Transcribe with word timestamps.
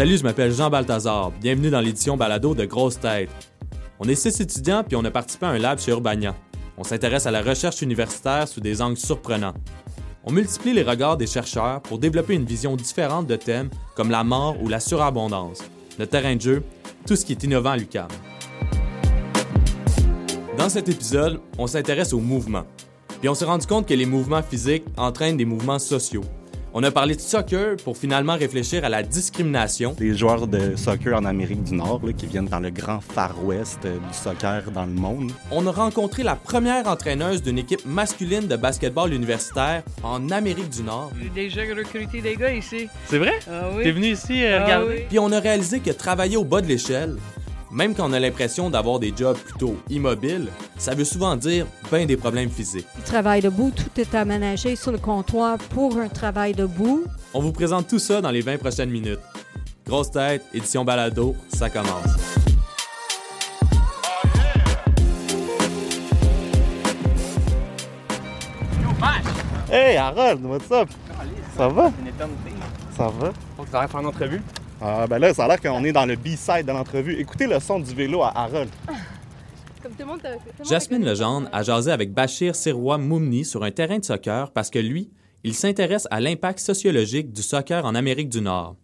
Salut, 0.00 0.16
je 0.16 0.22
m'appelle 0.22 0.50
Jean 0.50 0.70
Balthazar. 0.70 1.30
Bienvenue 1.42 1.68
dans 1.68 1.82
l'édition 1.82 2.16
balado 2.16 2.54
de 2.54 2.64
Grosse 2.64 2.98
Tête. 2.98 3.28
On 3.98 4.08
est 4.08 4.14
six 4.14 4.40
étudiants 4.40 4.82
puis 4.82 4.96
on 4.96 5.04
a 5.04 5.10
participé 5.10 5.44
à 5.44 5.50
un 5.50 5.58
lab 5.58 5.78
chez 5.78 5.90
Urbania. 5.90 6.34
On 6.78 6.84
s'intéresse 6.84 7.26
à 7.26 7.30
la 7.30 7.42
recherche 7.42 7.82
universitaire 7.82 8.48
sous 8.48 8.62
des 8.62 8.80
angles 8.80 8.96
surprenants. 8.96 9.52
On 10.24 10.32
multiplie 10.32 10.72
les 10.72 10.84
regards 10.84 11.18
des 11.18 11.26
chercheurs 11.26 11.82
pour 11.82 11.98
développer 11.98 12.32
une 12.32 12.46
vision 12.46 12.76
différente 12.76 13.26
de 13.26 13.36
thèmes 13.36 13.68
comme 13.94 14.10
la 14.10 14.24
mort 14.24 14.56
ou 14.62 14.68
la 14.68 14.80
surabondance, 14.80 15.62
le 15.98 16.06
terrain 16.06 16.34
de 16.34 16.40
jeu, 16.40 16.62
tout 17.06 17.14
ce 17.14 17.26
qui 17.26 17.32
est 17.32 17.44
innovant 17.44 17.72
à 17.72 17.76
l'UQAM. 17.76 18.08
Dans 20.56 20.70
cet 20.70 20.88
épisode, 20.88 21.42
on 21.58 21.66
s'intéresse 21.66 22.14
au 22.14 22.20
mouvement. 22.20 22.64
Puis 23.20 23.28
on 23.28 23.34
s'est 23.34 23.44
rendu 23.44 23.66
compte 23.66 23.86
que 23.86 23.92
les 23.92 24.06
mouvements 24.06 24.42
physiques 24.42 24.84
entraînent 24.96 25.36
des 25.36 25.44
mouvements 25.44 25.78
sociaux. 25.78 26.24
On 26.72 26.84
a 26.84 26.92
parlé 26.92 27.16
de 27.16 27.20
soccer 27.20 27.76
pour 27.82 27.96
finalement 27.96 28.36
réfléchir 28.36 28.84
à 28.84 28.88
la 28.88 29.02
discrimination. 29.02 29.94
Des 29.98 30.16
joueurs 30.16 30.46
de 30.46 30.76
soccer 30.76 31.12
en 31.18 31.24
Amérique 31.24 31.64
du 31.64 31.74
Nord 31.74 32.00
là, 32.04 32.12
qui 32.12 32.26
viennent 32.26 32.46
dans 32.46 32.60
le 32.60 32.70
grand 32.70 33.00
Far 33.00 33.34
West 33.44 33.80
euh, 33.84 33.96
du 33.96 34.16
soccer 34.16 34.70
dans 34.70 34.84
le 34.86 34.92
monde. 34.92 35.32
On 35.50 35.66
a 35.66 35.72
rencontré 35.72 36.22
la 36.22 36.36
première 36.36 36.86
entraîneuse 36.86 37.42
d'une 37.42 37.58
équipe 37.58 37.84
masculine 37.84 38.46
de 38.46 38.54
basketball 38.54 39.12
universitaire 39.12 39.82
en 40.04 40.30
Amérique 40.30 40.70
du 40.70 40.82
Nord. 40.84 41.10
J'ai 41.20 41.48
déjà 41.48 41.62
recruté 41.76 42.20
des 42.20 42.36
gars 42.36 42.52
ici. 42.52 42.86
C'est 43.06 43.18
vrai? 43.18 43.34
Ah 43.50 43.70
oui. 43.76 43.82
T'es 43.82 43.90
venu 43.90 44.06
ici 44.06 44.44
euh, 44.44 44.58
Ah 44.60 44.64
regarder? 44.64 44.86
oui. 44.94 45.04
Puis 45.08 45.18
on 45.18 45.32
a 45.32 45.40
réalisé 45.40 45.80
que 45.80 45.90
travailler 45.90 46.36
au 46.36 46.44
bas 46.44 46.60
de 46.60 46.68
l'échelle, 46.68 47.16
même 47.70 47.94
quand 47.94 48.08
on 48.08 48.12
a 48.12 48.20
l'impression 48.20 48.68
d'avoir 48.68 48.98
des 48.98 49.12
jobs 49.16 49.36
plutôt 49.36 49.76
immobiles, 49.88 50.48
ça 50.76 50.94
veut 50.94 51.04
souvent 51.04 51.36
dire 51.36 51.66
ben 51.90 52.06
des 52.06 52.16
problèmes 52.16 52.50
physiques. 52.50 52.86
Du 52.96 53.02
travail 53.02 53.40
debout, 53.40 53.70
tout 53.70 54.00
est 54.00 54.14
aménagé 54.14 54.76
sur 54.76 54.92
le 54.92 54.98
comptoir 54.98 55.58
pour 55.58 55.96
un 55.98 56.08
travail 56.08 56.52
debout. 56.54 57.04
On 57.32 57.40
vous 57.40 57.52
présente 57.52 57.88
tout 57.88 57.98
ça 57.98 58.20
dans 58.20 58.30
les 58.30 58.40
20 58.40 58.58
prochaines 58.58 58.90
minutes. 58.90 59.20
Grosse 59.86 60.10
tête, 60.10 60.44
édition 60.52 60.84
balado, 60.84 61.36
ça 61.48 61.70
commence. 61.70 62.16
Hey 69.72 69.96
Harold, 69.96 70.44
what's 70.44 70.68
up? 70.72 70.88
Ça 71.56 71.68
va? 71.68 71.92
Ça 72.96 73.08
va? 73.08 73.32
Faut 73.56 73.62
que 73.62 73.70
faire 73.70 74.00
une 74.00 74.06
entrevue. 74.06 74.42
Ah 74.80 75.06
ben 75.06 75.18
là, 75.18 75.34
ça 75.34 75.44
a 75.44 75.48
l'air 75.48 75.60
qu'on 75.60 75.84
est 75.84 75.92
dans 75.92 76.06
le 76.06 76.16
B-side 76.16 76.64
de 76.66 76.72
l'entrevue. 76.72 77.14
Écoutez 77.18 77.46
le 77.46 77.60
son 77.60 77.80
du 77.80 77.94
vélo 77.94 78.22
à 78.22 78.28
Harold. 78.36 78.70
Comme 79.82 79.92
tout 79.92 79.98
le 80.00 80.06
monde, 80.06 80.22
t'a- 80.22 80.32
tout 80.34 80.40
le 80.58 80.58
monde 80.58 80.68
Jasmine 80.68 81.04
Legendre 81.04 81.48
a 81.52 81.62
jasé 81.62 81.90
avec 81.90 82.12
Bachir 82.12 82.54
Sirois 82.54 82.98
Moumni 82.98 83.44
sur 83.44 83.62
un 83.62 83.70
terrain 83.70 83.98
de 83.98 84.04
soccer 84.04 84.50
parce 84.52 84.70
que 84.70 84.78
lui, 84.78 85.10
il 85.44 85.54
s'intéresse 85.54 86.06
à 86.10 86.20
l'impact 86.20 86.58
sociologique 86.60 87.32
du 87.32 87.42
soccer 87.42 87.84
en 87.84 87.94
Amérique 87.94 88.28
du 88.28 88.40
Nord. 88.40 88.76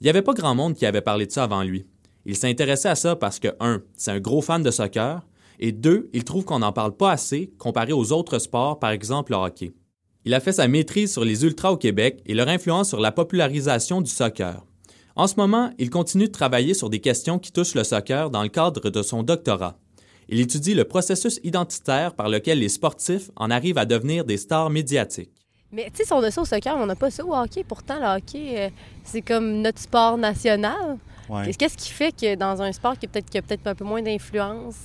Il 0.00 0.04
n'y 0.04 0.10
avait 0.10 0.22
pas 0.22 0.34
grand 0.34 0.54
monde 0.54 0.74
qui 0.74 0.84
avait 0.84 1.00
parlé 1.00 1.26
de 1.26 1.32
ça 1.32 1.44
avant 1.44 1.62
lui. 1.62 1.86
Il 2.26 2.36
s'intéressait 2.36 2.88
à 2.90 2.94
ça 2.96 3.16
parce 3.16 3.38
que, 3.38 3.48
un, 3.60 3.80
c'est 3.96 4.10
un 4.10 4.20
gros 4.20 4.42
fan 4.42 4.62
de 4.62 4.70
soccer, 4.70 5.22
et 5.58 5.72
deux, 5.72 6.10
il 6.12 6.24
trouve 6.24 6.44
qu'on 6.44 6.58
n'en 6.58 6.72
parle 6.72 6.94
pas 6.94 7.12
assez 7.12 7.50
comparé 7.56 7.92
aux 7.94 8.12
autres 8.12 8.38
sports, 8.38 8.78
par 8.78 8.90
exemple 8.90 9.32
le 9.32 9.38
hockey. 9.38 9.72
Il 10.26 10.34
a 10.34 10.40
fait 10.40 10.52
sa 10.52 10.68
maîtrise 10.68 11.12
sur 11.12 11.24
les 11.24 11.44
ultras 11.44 11.70
au 11.70 11.76
Québec 11.78 12.20
et 12.26 12.34
leur 12.34 12.48
influence 12.48 12.88
sur 12.88 13.00
la 13.00 13.12
popularisation 13.12 14.02
du 14.02 14.10
soccer. 14.10 14.62
En 15.18 15.26
ce 15.26 15.36
moment, 15.36 15.70
il 15.78 15.88
continue 15.88 16.26
de 16.26 16.32
travailler 16.32 16.74
sur 16.74 16.90
des 16.90 17.00
questions 17.00 17.38
qui 17.38 17.50
touchent 17.50 17.74
le 17.74 17.84
soccer 17.84 18.28
dans 18.28 18.42
le 18.42 18.50
cadre 18.50 18.90
de 18.90 19.00
son 19.02 19.22
doctorat. 19.22 19.78
Il 20.28 20.40
étudie 20.40 20.74
le 20.74 20.84
processus 20.84 21.40
identitaire 21.42 22.14
par 22.14 22.28
lequel 22.28 22.58
les 22.58 22.68
sportifs 22.68 23.30
en 23.34 23.50
arrivent 23.50 23.78
à 23.78 23.86
devenir 23.86 24.26
des 24.26 24.36
stars 24.36 24.68
médiatiques. 24.68 25.32
Mais 25.72 25.84
tu 25.86 25.96
sais, 25.96 26.04
si 26.04 26.12
on 26.12 26.22
a 26.22 26.30
ça 26.30 26.42
au 26.42 26.44
soccer, 26.44 26.76
on 26.76 26.84
n'a 26.84 26.96
pas 26.96 27.10
ça 27.10 27.24
au 27.24 27.34
hockey. 27.34 27.64
Pourtant, 27.64 27.98
le 27.98 28.18
hockey, 28.18 28.66
euh, 28.66 28.68
c'est 29.04 29.22
comme 29.22 29.62
notre 29.62 29.78
sport 29.78 30.18
national. 30.18 30.98
Ouais. 31.30 31.50
Qu'est-ce 31.54 31.78
qui 31.78 31.90
fait 31.90 32.12
que 32.14 32.34
dans 32.34 32.60
un 32.60 32.70
sport 32.72 32.98
qui, 32.98 33.06
peut-être, 33.06 33.30
qui 33.30 33.38
a 33.38 33.42
peut-être 33.42 33.66
un 33.66 33.74
peu 33.74 33.84
moins 33.84 34.02
d'influence 34.02 34.76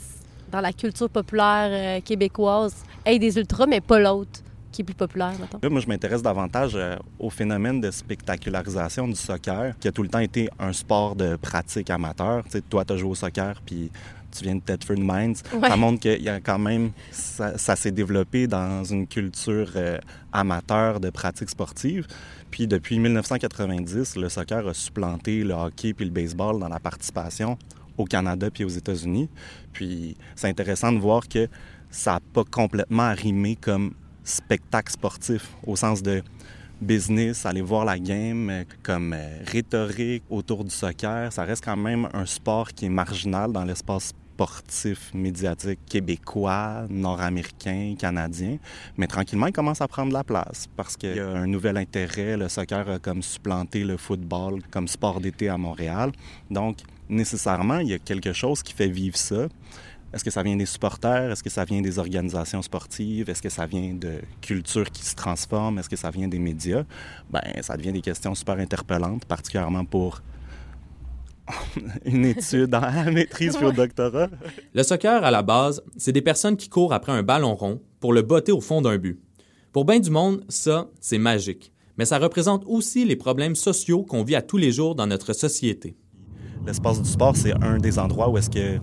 dans 0.49 0.61
la 0.61 0.71
culture 0.71 1.09
populaire 1.09 1.97
euh, 1.97 2.01
québécoise, 2.01 2.75
ait 3.05 3.19
des 3.19 3.37
ultras, 3.37 3.65
mais 3.65 3.81
pas 3.81 3.99
l'autre? 3.99 4.39
Qui 4.71 4.81
est 4.81 4.85
plus 4.85 4.95
populaire? 4.95 5.33
Là, 5.61 5.69
moi, 5.69 5.81
je 5.81 5.87
m'intéresse 5.87 6.21
davantage 6.21 6.71
euh, 6.75 6.95
au 7.19 7.29
phénomène 7.29 7.81
de 7.81 7.91
spectacularisation 7.91 9.07
du 9.07 9.15
soccer, 9.15 9.73
qui 9.79 9.87
a 9.87 9.91
tout 9.91 10.03
le 10.03 10.09
temps 10.09 10.19
été 10.19 10.49
un 10.59 10.73
sport 10.73 11.15
de 11.15 11.35
pratique 11.35 11.89
amateur. 11.89 12.43
Tu 12.45 12.51
sais, 12.51 12.61
toi, 12.61 12.85
tu 12.85 12.93
as 12.93 12.97
joué 12.97 13.09
au 13.09 13.15
soccer, 13.15 13.61
puis 13.65 13.91
tu 14.31 14.43
viens 14.43 14.55
de 14.55 14.61
Thetford 14.61 14.97
Mines. 14.97 15.35
Ouais. 15.53 15.69
Ça 15.69 15.75
montre 15.75 15.99
qu'il 15.99 16.21
y 16.21 16.29
a 16.29 16.39
quand 16.39 16.59
même... 16.59 16.91
Ça, 17.11 17.57
ça 17.57 17.75
s'est 17.75 17.91
développé 17.91 18.47
dans 18.47 18.83
une 18.83 19.05
culture 19.07 19.71
euh, 19.75 19.97
amateur 20.31 20.99
de 20.99 21.09
pratique 21.09 21.49
sportive. 21.49 22.07
Puis 22.49 22.67
depuis 22.67 22.99
1990, 22.99 24.17
le 24.17 24.29
soccer 24.29 24.67
a 24.67 24.73
supplanté 24.73 25.43
le 25.43 25.53
hockey 25.53 25.93
puis 25.93 26.05
le 26.05 26.11
baseball 26.11 26.59
dans 26.59 26.69
la 26.69 26.79
participation 26.79 27.57
au 27.97 28.05
Canada 28.05 28.49
puis 28.51 28.63
aux 28.63 28.69
États-Unis. 28.69 29.29
Puis 29.73 30.15
c'est 30.35 30.47
intéressant 30.47 30.91
de 30.91 30.99
voir 30.99 31.27
que 31.27 31.47
ça 31.89 32.13
n'a 32.13 32.19
pas 32.33 32.43
complètement 32.43 33.03
arrimé 33.03 33.57
comme 33.59 33.93
spectacle 34.23 34.91
sportif 34.91 35.49
au 35.65 35.75
sens 35.75 36.01
de 36.01 36.23
business, 36.81 37.45
aller 37.45 37.61
voir 37.61 37.85
la 37.85 37.99
game 37.99 38.49
euh, 38.49 38.63
comme 38.83 39.13
euh, 39.13 39.37
rhétorique 39.45 40.23
autour 40.29 40.63
du 40.63 40.71
soccer. 40.71 41.31
Ça 41.31 41.43
reste 41.43 41.63
quand 41.63 41.77
même 41.77 42.09
un 42.13 42.25
sport 42.25 42.69
qui 42.69 42.85
est 42.85 42.89
marginal 42.89 43.51
dans 43.51 43.63
l'espace 43.63 44.13
sportif 44.41 45.13
médiatique 45.13 45.79
québécois, 45.87 46.87
nord-américain, 46.89 47.93
canadien. 47.99 48.57
Mais 48.97 49.05
tranquillement, 49.05 49.47
il 49.47 49.53
commence 49.53 49.81
à 49.81 49.87
prendre 49.87 50.11
la 50.11 50.23
place 50.23 50.67
parce 50.75 50.97
qu'il 50.97 51.15
y 51.15 51.19
a 51.19 51.29
un 51.29 51.45
nouvel 51.45 51.77
intérêt. 51.77 52.37
Le 52.37 52.49
soccer 52.49 52.89
a 52.89 52.97
comme 52.97 53.21
supplanté 53.21 53.83
le 53.83 53.97
football 53.97 54.61
comme 54.71 54.87
sport 54.87 55.21
d'été 55.21 55.47
à 55.49 55.57
Montréal. 55.57 56.11
Donc, 56.49 56.77
nécessairement, 57.07 57.79
il 57.79 57.89
y 57.89 57.93
a 57.93 57.99
quelque 57.99 58.33
chose 58.33 58.63
qui 58.63 58.73
fait 58.73 58.87
vivre 58.87 59.17
ça. 59.17 59.47
Est-ce 60.13 60.23
que 60.23 60.31
ça 60.31 60.43
vient 60.43 60.57
des 60.57 60.65
supporters? 60.65 61.31
Est-ce 61.31 61.43
que 61.43 61.49
ça 61.49 61.63
vient 61.63 61.81
des 61.81 61.97
organisations 61.97 62.61
sportives? 62.61 63.29
Est-ce 63.29 63.41
que 63.41 63.49
ça 63.49 63.65
vient 63.65 63.93
de 63.93 64.19
culture 64.41 64.89
qui 64.91 65.05
se 65.05 65.15
transforme? 65.15 65.79
Est-ce 65.79 65.89
que 65.89 65.95
ça 65.95 66.11
vient 66.11 66.27
des 66.27 66.39
médias? 66.39 66.83
Ben, 67.29 67.41
ça 67.61 67.77
devient 67.77 67.93
des 67.93 68.01
questions 68.01 68.35
super 68.35 68.57
interpellantes, 68.59 69.25
particulièrement 69.25 69.85
pour 69.85 70.21
une 72.05 72.25
étude 72.25 72.73
en 72.75 73.11
maîtrise 73.11 73.55
puis 73.55 73.65
au 73.65 73.71
doctorat. 73.71 74.27
Le 74.73 74.83
soccer, 74.83 75.23
à 75.23 75.31
la 75.31 75.43
base, 75.43 75.81
c'est 75.97 76.11
des 76.11 76.21
personnes 76.21 76.57
qui 76.57 76.67
courent 76.67 76.93
après 76.93 77.13
un 77.13 77.23
ballon 77.23 77.55
rond 77.55 77.81
pour 77.99 78.13
le 78.13 78.21
botter 78.21 78.51
au 78.51 78.61
fond 78.61 78.81
d'un 78.81 78.97
but. 78.97 79.19
Pour 79.71 79.85
bien 79.85 79.99
du 79.99 80.09
monde, 80.09 80.43
ça, 80.49 80.89
c'est 80.99 81.17
magique. 81.17 81.71
Mais 81.97 82.05
ça 82.05 82.17
représente 82.17 82.63
aussi 82.65 83.05
les 83.05 83.15
problèmes 83.15 83.55
sociaux 83.55 84.03
qu'on 84.03 84.23
vit 84.23 84.35
à 84.35 84.41
tous 84.41 84.57
les 84.57 84.71
jours 84.71 84.95
dans 84.95 85.07
notre 85.07 85.33
société. 85.33 85.95
L'espace 86.65 87.01
du 87.01 87.09
sport, 87.09 87.35
c'est 87.35 87.53
un 87.63 87.77
des 87.77 87.97
endroits 87.97 88.29
où 88.29 88.37
est-ce 88.37 88.49
que 88.49 88.79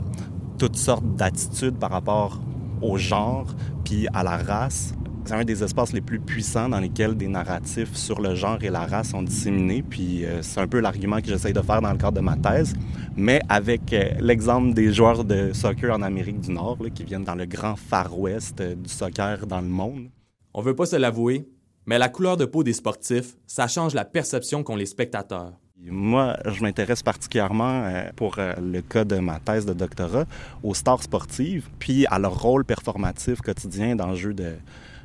toutes 0.58 0.76
sortes 0.76 1.16
d'attitudes 1.16 1.78
par 1.78 1.90
rapport 1.90 2.40
au 2.82 2.96
genre 2.98 3.46
puis 3.84 4.06
à 4.12 4.22
la 4.22 4.36
race, 4.36 4.92
c'est 5.24 5.34
un 5.34 5.44
des 5.44 5.62
espaces 5.62 5.92
les 5.92 6.00
plus 6.00 6.20
puissants 6.20 6.68
dans 6.68 6.80
lesquels 6.80 7.16
des 7.16 7.28
narratifs 7.28 7.94
sur 7.94 8.20
le 8.20 8.34
genre 8.34 8.58
et 8.62 8.70
la 8.70 8.86
race 8.86 9.10
sont 9.10 9.22
disséminés. 9.22 9.82
Puis 9.82 10.24
euh, 10.24 10.42
c'est 10.42 10.60
un 10.60 10.66
peu 10.66 10.80
l'argument 10.80 11.20
que 11.20 11.26
j'essaye 11.26 11.52
de 11.52 11.60
faire 11.62 11.80
dans 11.80 11.92
le 11.92 11.96
cadre 11.96 12.16
de 12.16 12.20
ma 12.20 12.36
thèse, 12.36 12.74
mais 13.16 13.40
avec 13.48 13.92
euh, 13.92 14.10
l'exemple 14.20 14.74
des 14.74 14.92
joueurs 14.92 15.24
de 15.24 15.52
soccer 15.52 15.90
en 15.94 16.02
Amérique 16.02 16.40
du 16.40 16.50
Nord 16.50 16.76
là, 16.82 16.90
qui 16.90 17.04
viennent 17.04 17.24
dans 17.24 17.34
le 17.34 17.46
grand 17.46 17.76
Far 17.76 18.18
West 18.18 18.60
euh, 18.60 18.74
du 18.74 18.88
soccer 18.88 19.46
dans 19.46 19.60
le 19.60 19.68
monde. 19.68 20.08
On 20.52 20.60
veut 20.60 20.74
pas 20.74 20.86
se 20.86 20.96
l'avouer, 20.96 21.48
mais 21.86 21.98
la 21.98 22.08
couleur 22.08 22.36
de 22.36 22.44
peau 22.44 22.62
des 22.62 22.72
sportifs, 22.74 23.36
ça 23.46 23.68
change 23.68 23.94
la 23.94 24.04
perception 24.04 24.62
qu'ont 24.62 24.76
les 24.76 24.86
spectateurs. 24.86 25.52
Moi, 25.90 26.36
je 26.44 26.62
m'intéresse 26.62 27.02
particulièrement, 27.02 27.84
euh, 27.84 28.10
pour 28.16 28.38
euh, 28.38 28.54
le 28.60 28.80
cas 28.82 29.04
de 29.04 29.16
ma 29.18 29.38
thèse 29.40 29.66
de 29.66 29.72
doctorat, 29.72 30.24
aux 30.62 30.74
stars 30.74 31.02
sportives, 31.02 31.68
puis 31.78 32.06
à 32.06 32.18
leur 32.18 32.40
rôle 32.40 32.64
performatif 32.64 33.40
quotidien 33.40 33.96
dans 33.96 34.08
le 34.08 34.16
jeu 34.16 34.34
de 34.34 34.54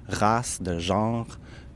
race, 0.08 0.62
de 0.62 0.80
genre, 0.80 1.28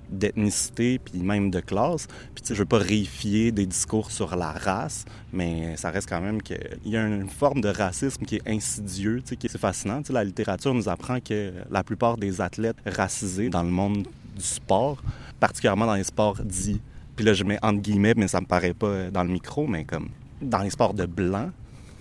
d'ethnicité, 0.10 1.00
puis 1.00 1.20
même 1.20 1.52
de 1.52 1.60
classe. 1.60 2.08
Puis 2.34 2.44
je 2.48 2.54
veux 2.54 2.66
pas 2.66 2.78
réifier 2.78 3.52
des 3.52 3.66
discours 3.66 4.12
sur 4.12 4.36
la 4.36 4.52
race, 4.52 5.06
mais 5.34 5.76
ça 5.78 5.90
reste 5.90 6.10
quand 6.10 6.22
même 6.22 6.42
qu'il 6.42 6.58
y 6.86 6.98
a 6.98 7.06
une 7.06 7.30
forme 7.30 7.62
de 7.62 7.70
racisme 7.70 8.26
qui 8.26 8.36
est 8.36 8.48
insidieux, 8.48 9.22
qui 9.22 9.48
est 9.48 9.58
fascinant. 9.58 10.00
Tu 10.00 10.08
sais, 10.08 10.14
la 10.14 10.24
littérature 10.24 10.74
nous 10.74 10.88
apprend 10.90 11.20
que 11.20 11.52
la 11.70 11.84
plupart 11.84 12.18
des 12.18 12.42
athlètes 12.42 12.78
racisés 12.86 13.50
dans 13.50 13.64
le 13.64 13.70
monde 13.70 14.08
du 14.36 14.44
sport, 14.44 15.02
particulièrement 15.40 15.86
dans 15.86 15.96
les 15.96 16.04
sports 16.04 16.42
dits 16.44 16.82
puis 17.18 17.26
là, 17.26 17.34
je 17.34 17.44
mets 17.44 17.60
entre 17.62 17.82
guillemets, 17.82 18.14
mais 18.16 18.30
ça 18.30 18.40
me 18.40 18.46
paraît 18.46 18.74
pas 18.74 18.88
euh, 18.88 19.12
dans 19.12 19.24
le 19.24 19.30
micro, 19.30 19.68
mais 19.68 19.84
comme 19.84 20.08
dans 20.42 20.60
les 20.60 20.70
sports 20.70 20.94
de 20.94 21.06
blanc, 21.06 21.50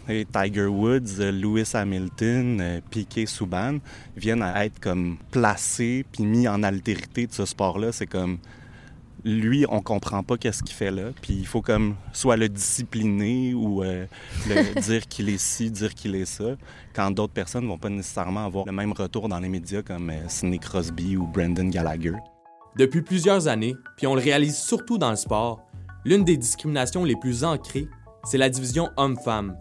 et 0.08 0.24
Tiger 0.24 0.66
Woods, 0.66 1.18
euh, 1.18 1.32
Lewis 1.32 1.72
Hamilton, 1.74 2.60
euh, 2.60 2.80
Piquet 2.90 3.26
Souban 3.26 3.78
viennent 4.16 4.42
à 4.42 4.64
être 4.64 4.78
comme 4.78 5.16
placés 5.32 6.04
puis 6.12 6.24
mis 6.24 6.46
en 6.46 6.62
altérité 6.62 7.26
de 7.26 7.32
ce 7.32 7.44
sport-là. 7.44 7.90
C'est 7.90 8.06
comme 8.06 8.38
lui, 9.26 9.66
on 9.68 9.80
comprend 9.80 10.22
pas 10.22 10.36
qu'est-ce 10.36 10.62
qu'il 10.62 10.74
fait 10.74 10.92
là, 10.92 11.10
puis 11.20 11.34
il 11.34 11.46
faut 11.46 11.60
comme 11.60 11.96
soit 12.12 12.36
le 12.36 12.48
discipliner 12.48 13.54
ou 13.54 13.82
euh, 13.82 14.06
le 14.48 14.80
dire 14.86 15.06
qu'il 15.08 15.28
est 15.28 15.38
ci, 15.38 15.70
dire 15.70 15.92
qu'il 15.94 16.14
est 16.14 16.24
ça, 16.24 16.56
quand 16.94 17.10
d'autres 17.10 17.32
personnes 17.32 17.66
vont 17.66 17.76
pas 17.78 17.88
nécessairement 17.88 18.46
avoir 18.46 18.66
le 18.66 18.72
même 18.72 18.92
retour 18.92 19.28
dans 19.28 19.40
les 19.40 19.48
médias 19.48 19.82
comme 19.82 20.10
euh, 20.10 20.28
Sidney 20.28 20.60
Crosby 20.60 21.16
ou 21.16 21.26
Brendan 21.26 21.68
Gallagher. 21.70 22.14
Depuis 22.76 23.02
plusieurs 23.02 23.48
années, 23.48 23.74
puis 23.96 24.06
on 24.06 24.14
le 24.14 24.20
réalise 24.20 24.56
surtout 24.56 24.98
dans 24.98 25.10
le 25.10 25.16
sport, 25.16 25.66
L'une 26.06 26.22
des 26.22 26.36
discriminations 26.36 27.02
les 27.02 27.16
plus 27.16 27.42
ancrées, 27.42 27.88
c'est 28.22 28.38
la 28.38 28.48
division 28.48 28.90
homme-femme. 28.96 29.56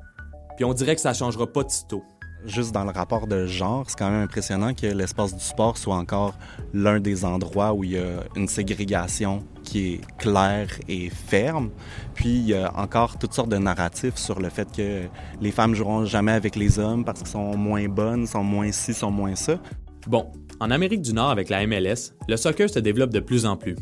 Puis 0.56 0.64
on 0.64 0.76
dirait 0.76 0.94
que 0.94 1.02
ça 1.02 1.12
changera 1.12 1.52
pas 1.52 1.64
de 1.64 1.72
sitôt 1.72 2.04
juste 2.46 2.72
dans 2.72 2.84
le 2.84 2.92
rapport 2.92 3.26
de 3.26 3.48
genre, 3.48 3.86
c'est 3.88 3.98
quand 3.98 4.12
même 4.12 4.22
impressionnant 4.22 4.76
que 4.76 4.86
l'espace 4.86 5.34
du 5.34 5.44
sport 5.44 5.80
soit 5.80 5.96
encore 5.96 6.36
l'un 6.76 7.00
des 7.00 7.26
endroits 7.26 7.74
où 7.74 7.84
il 7.84 7.94
y 7.94 7.98
a 7.98 8.20
une 8.36 8.48
ségrégation 8.48 9.44
qui 9.64 9.94
est 9.94 10.02
claire 10.20 10.68
et 10.88 11.10
ferme. 11.10 11.72
Puis 12.14 12.30
il 12.30 12.48
y 12.50 12.54
a 12.54 12.72
encore 12.78 13.18
toutes 13.18 13.34
sortes 13.34 13.50
de 13.50 13.58
narratifs 13.58 14.18
sur 14.18 14.40
le 14.40 14.50
fait 14.50 14.72
que 14.72 15.08
les 15.42 15.52
femmes 15.52 15.74
joueront 15.74 16.06
jamais 16.06 16.34
avec 16.34 16.56
les 16.56 16.78
hommes 16.78 17.04
parce 17.04 17.22
qu'ils 17.22 17.30
sont 17.30 17.58
moins 17.58 17.88
bonnes, 17.88 18.28
sont 18.28 18.44
moins 18.44 18.72
ci, 18.72 18.94
sont 18.94 19.10
moins 19.10 19.36
ça. 19.36 19.58
Bon, 20.06 20.32
en 20.60 20.72
Amérique 20.72 21.02
du 21.02 21.14
Nord 21.14 21.30
avec 21.30 21.50
la 21.50 21.66
MLS, 21.66 22.14
le 22.28 22.38
soccer 22.38 22.70
se 22.70 22.80
développe 22.80 23.12
de 23.12 23.20
plus 23.20 23.46
en 23.46 23.58
plus. 23.58 23.76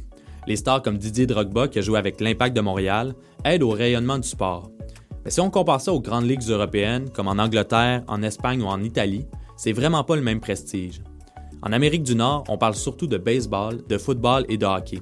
Les 0.48 0.56
stars 0.56 0.82
comme 0.82 0.98
Didier 0.98 1.26
Drogba 1.26 1.68
qui 1.68 1.80
a 1.80 1.82
joué 1.82 1.98
avec 1.98 2.20
l'Impact 2.20 2.56
de 2.56 2.62
Montréal 2.62 3.14
aident 3.46 3.64
au 3.64 3.70
rayonnement 3.70 4.18
du 4.18 4.28
sport. 4.28 4.70
Mais 5.24 5.32
si 5.32 5.40
on 5.40 5.50
compare 5.50 5.80
ça 5.80 5.94
aux 5.94 6.02
grandes 6.02 6.28
ligues 6.28 6.50
européennes, 6.50 7.10
comme 7.10 7.28
en 7.28 7.40
Angleterre, 7.40 8.04
en 8.08 8.22
Espagne 8.24 8.62
ou 8.62 8.66
en 8.66 8.84
Italie, 8.84 9.26
c'est 9.56 9.72
vraiment 9.72 10.04
pas 10.04 10.16
le 10.16 10.22
même 10.22 10.42
prestige. 10.42 11.02
En 11.62 11.72
Amérique 11.72 12.04
du 12.04 12.16
Nord, 12.16 12.44
on 12.50 12.58
parle 12.58 12.76
surtout 12.76 13.08
de 13.08 13.18
baseball, 13.18 13.82
de 13.88 13.98
football 13.98 14.46
et 14.50 14.58
de 14.58 14.66
hockey. 14.66 15.00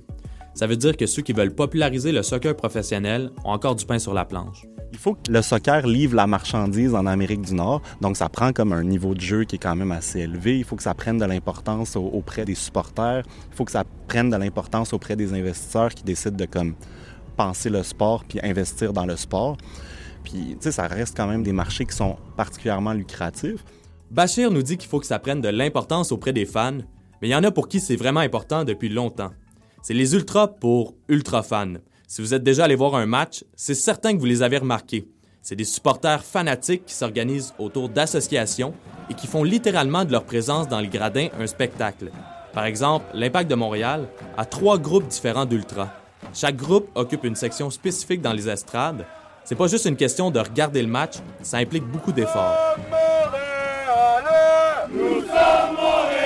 Ça 0.54 0.68
veut 0.68 0.76
dire 0.76 0.96
que 0.96 1.08
ceux 1.08 1.24
qui 1.24 1.34
veulent 1.34 1.56
populariser 1.56 2.12
le 2.12 2.22
soccer 2.22 2.56
professionnel 2.56 3.32
ont 3.44 3.52
encore 3.52 3.76
du 3.76 3.86
pain 3.86 3.98
sur 3.98 4.14
la 4.14 4.26
planche. 4.26 4.66
Il 4.92 4.98
faut 4.98 5.14
que 5.14 5.32
le 5.32 5.42
soccer 5.42 5.88
livre 5.88 6.16
la 6.16 6.28
marchandise 6.28 6.94
en 6.94 7.06
Amérique 7.06 7.42
du 7.42 7.54
Nord, 7.54 7.82
donc 8.02 8.18
ça 8.18 8.28
prend 8.28 8.52
comme 8.52 8.74
un 8.74 8.84
niveau 8.84 9.16
de 9.16 9.22
jeu 9.22 9.46
qui 9.46 9.56
est 9.56 9.60
quand 9.60 9.76
même 9.76 9.92
assez 9.92 10.20
élevé. 10.20 10.58
Il 10.58 10.66
faut 10.66 10.76
que 10.76 10.84
ça 10.84 10.94
prenne 10.94 11.18
de 11.18 11.26
l'importance 11.26 11.96
auprès 11.96 12.44
des 12.44 12.56
supporters. 12.56 13.24
Il 13.50 13.56
faut 13.56 13.64
que 13.64 13.72
ça 13.72 13.86
prenne 14.08 14.30
de 14.30 14.36
l'importance 14.36 14.92
auprès 14.92 15.16
des 15.16 15.34
investisseurs 15.34 15.90
qui 15.90 16.04
décident 16.04 16.36
de 16.36 16.48
penser 17.38 17.70
le 17.70 17.84
sport 17.84 18.26
puis 18.26 18.40
investir 18.44 18.92
dans 18.92 19.06
le 19.06 19.16
sport. 19.16 19.56
Puis, 20.24 20.56
tu 20.56 20.58
sais, 20.60 20.72
ça 20.72 20.88
reste 20.88 21.16
quand 21.16 21.28
même 21.28 21.44
des 21.44 21.54
marchés 21.54 21.86
qui 21.86 21.96
sont 21.96 22.18
particulièrement 22.36 22.94
lucratifs. 22.94 23.64
Bachir 24.12 24.52
nous 24.52 24.62
dit 24.62 24.78
qu'il 24.78 24.90
faut 24.90 25.00
que 25.00 25.06
ça 25.06 25.20
prenne 25.20 25.40
de 25.40 25.48
l'importance 25.48 26.12
auprès 26.12 26.34
des 26.34 26.46
fans, 26.46 26.80
mais 27.22 27.30
il 27.30 27.32
y 27.32 27.36
en 27.36 27.44
a 27.44 27.52
pour 27.52 27.70
qui 27.70 27.80
c'est 27.80 27.96
vraiment 27.96 28.20
important 28.20 28.66
depuis 28.66 28.90
longtemps. 28.90 29.32
C'est 29.82 29.94
les 29.94 30.14
ultras 30.14 30.48
pour 30.48 30.96
ultra 31.08 31.44
fans. 31.44 31.76
Si 32.12 32.22
vous 32.22 32.34
êtes 32.34 32.44
déjà 32.44 32.66
allé 32.66 32.76
voir 32.76 32.96
un 32.96 33.06
match, 33.06 33.46
c'est 33.56 33.74
certain 33.74 34.14
que 34.14 34.20
vous 34.20 34.26
les 34.26 34.44
avez 34.44 34.58
remarqués. 34.58 35.08
C'est 35.42 35.56
des 35.56 35.64
supporters 35.64 36.26
fanatiques 36.26 36.84
qui 36.86 36.94
s'organisent 36.94 37.54
autour 37.58 37.88
d'associations 37.88 38.74
et 39.10 39.14
qui 39.14 39.28
font 39.28 39.46
littéralement 39.46 40.04
de 40.04 40.12
leur 40.12 40.26
présence 40.26 40.68
dans 40.68 40.82
les 40.82 40.90
gradins 40.90 41.30
un 41.40 41.48
spectacle. 41.48 42.12
Par 42.52 42.66
exemple, 42.66 43.06
l'Impact 43.14 43.50
de 43.50 43.56
Montréal 43.56 44.10
a 44.36 44.44
trois 44.44 44.78
groupes 44.78 45.08
différents 45.08 45.46
d'ultras. 45.46 45.94
Chaque 46.34 46.58
groupe 46.58 46.90
occupe 46.96 47.24
une 47.24 47.38
section 47.38 47.70
spécifique 47.70 48.22
dans 48.22 48.34
les 48.34 48.50
estrades 48.50 49.06
c'est 49.46 49.56
pas 49.56 49.68
juste 49.68 49.86
une 49.86 49.96
question 49.96 50.32
de 50.32 50.40
regarder 50.40 50.82
le 50.82 50.88
match, 50.88 51.16
ça 51.42 51.58
implique 51.58 51.86
beaucoup 51.86 52.12
d'efforts. 52.12 52.76
Nous 54.94 55.22
sommes 55.22 56.21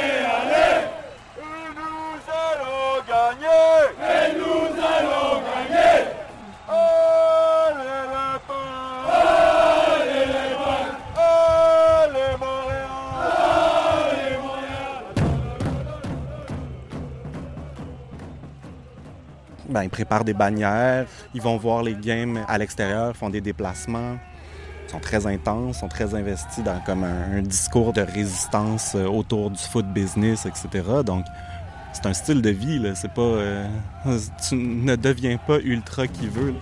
Ben, 19.70 19.84
ils 19.84 19.90
préparent 19.90 20.24
des 20.24 20.34
bannières, 20.34 21.06
ils 21.34 21.42
vont 21.42 21.58
voir 21.58 21.84
les 21.84 21.96
games 21.96 22.44
à 22.48 22.58
l'extérieur, 22.58 23.16
font 23.16 23.30
des 23.30 23.42
déplacements. 23.42 24.18
Ils 24.88 24.92
sont 24.92 25.00
très 25.00 25.26
intenses, 25.26 25.80
sont 25.80 25.88
très 25.88 26.14
investis 26.14 26.64
dans 26.64 26.80
comme 26.86 27.04
un, 27.04 27.42
discours 27.42 27.92
de 27.92 28.02
résistance 28.02 28.94
euh, 28.96 29.06
autour 29.06 29.50
du 29.50 29.62
foot 29.62 29.86
business, 29.88 30.46
etc. 30.46 30.84
Donc, 31.04 31.26
c'est 31.94 32.06
un 32.06 32.14
style 32.14 32.42
de 32.42 32.50
vie, 32.50 32.78
là. 32.78 32.94
C'est 32.94 33.12
pas... 33.12 33.22
Euh, 33.22 33.68
tu 34.48 34.56
ne 34.56 34.96
deviens 34.96 35.38
pas 35.38 35.58
ultra 35.60 36.08
qui 36.08 36.28
veut. 36.28 36.54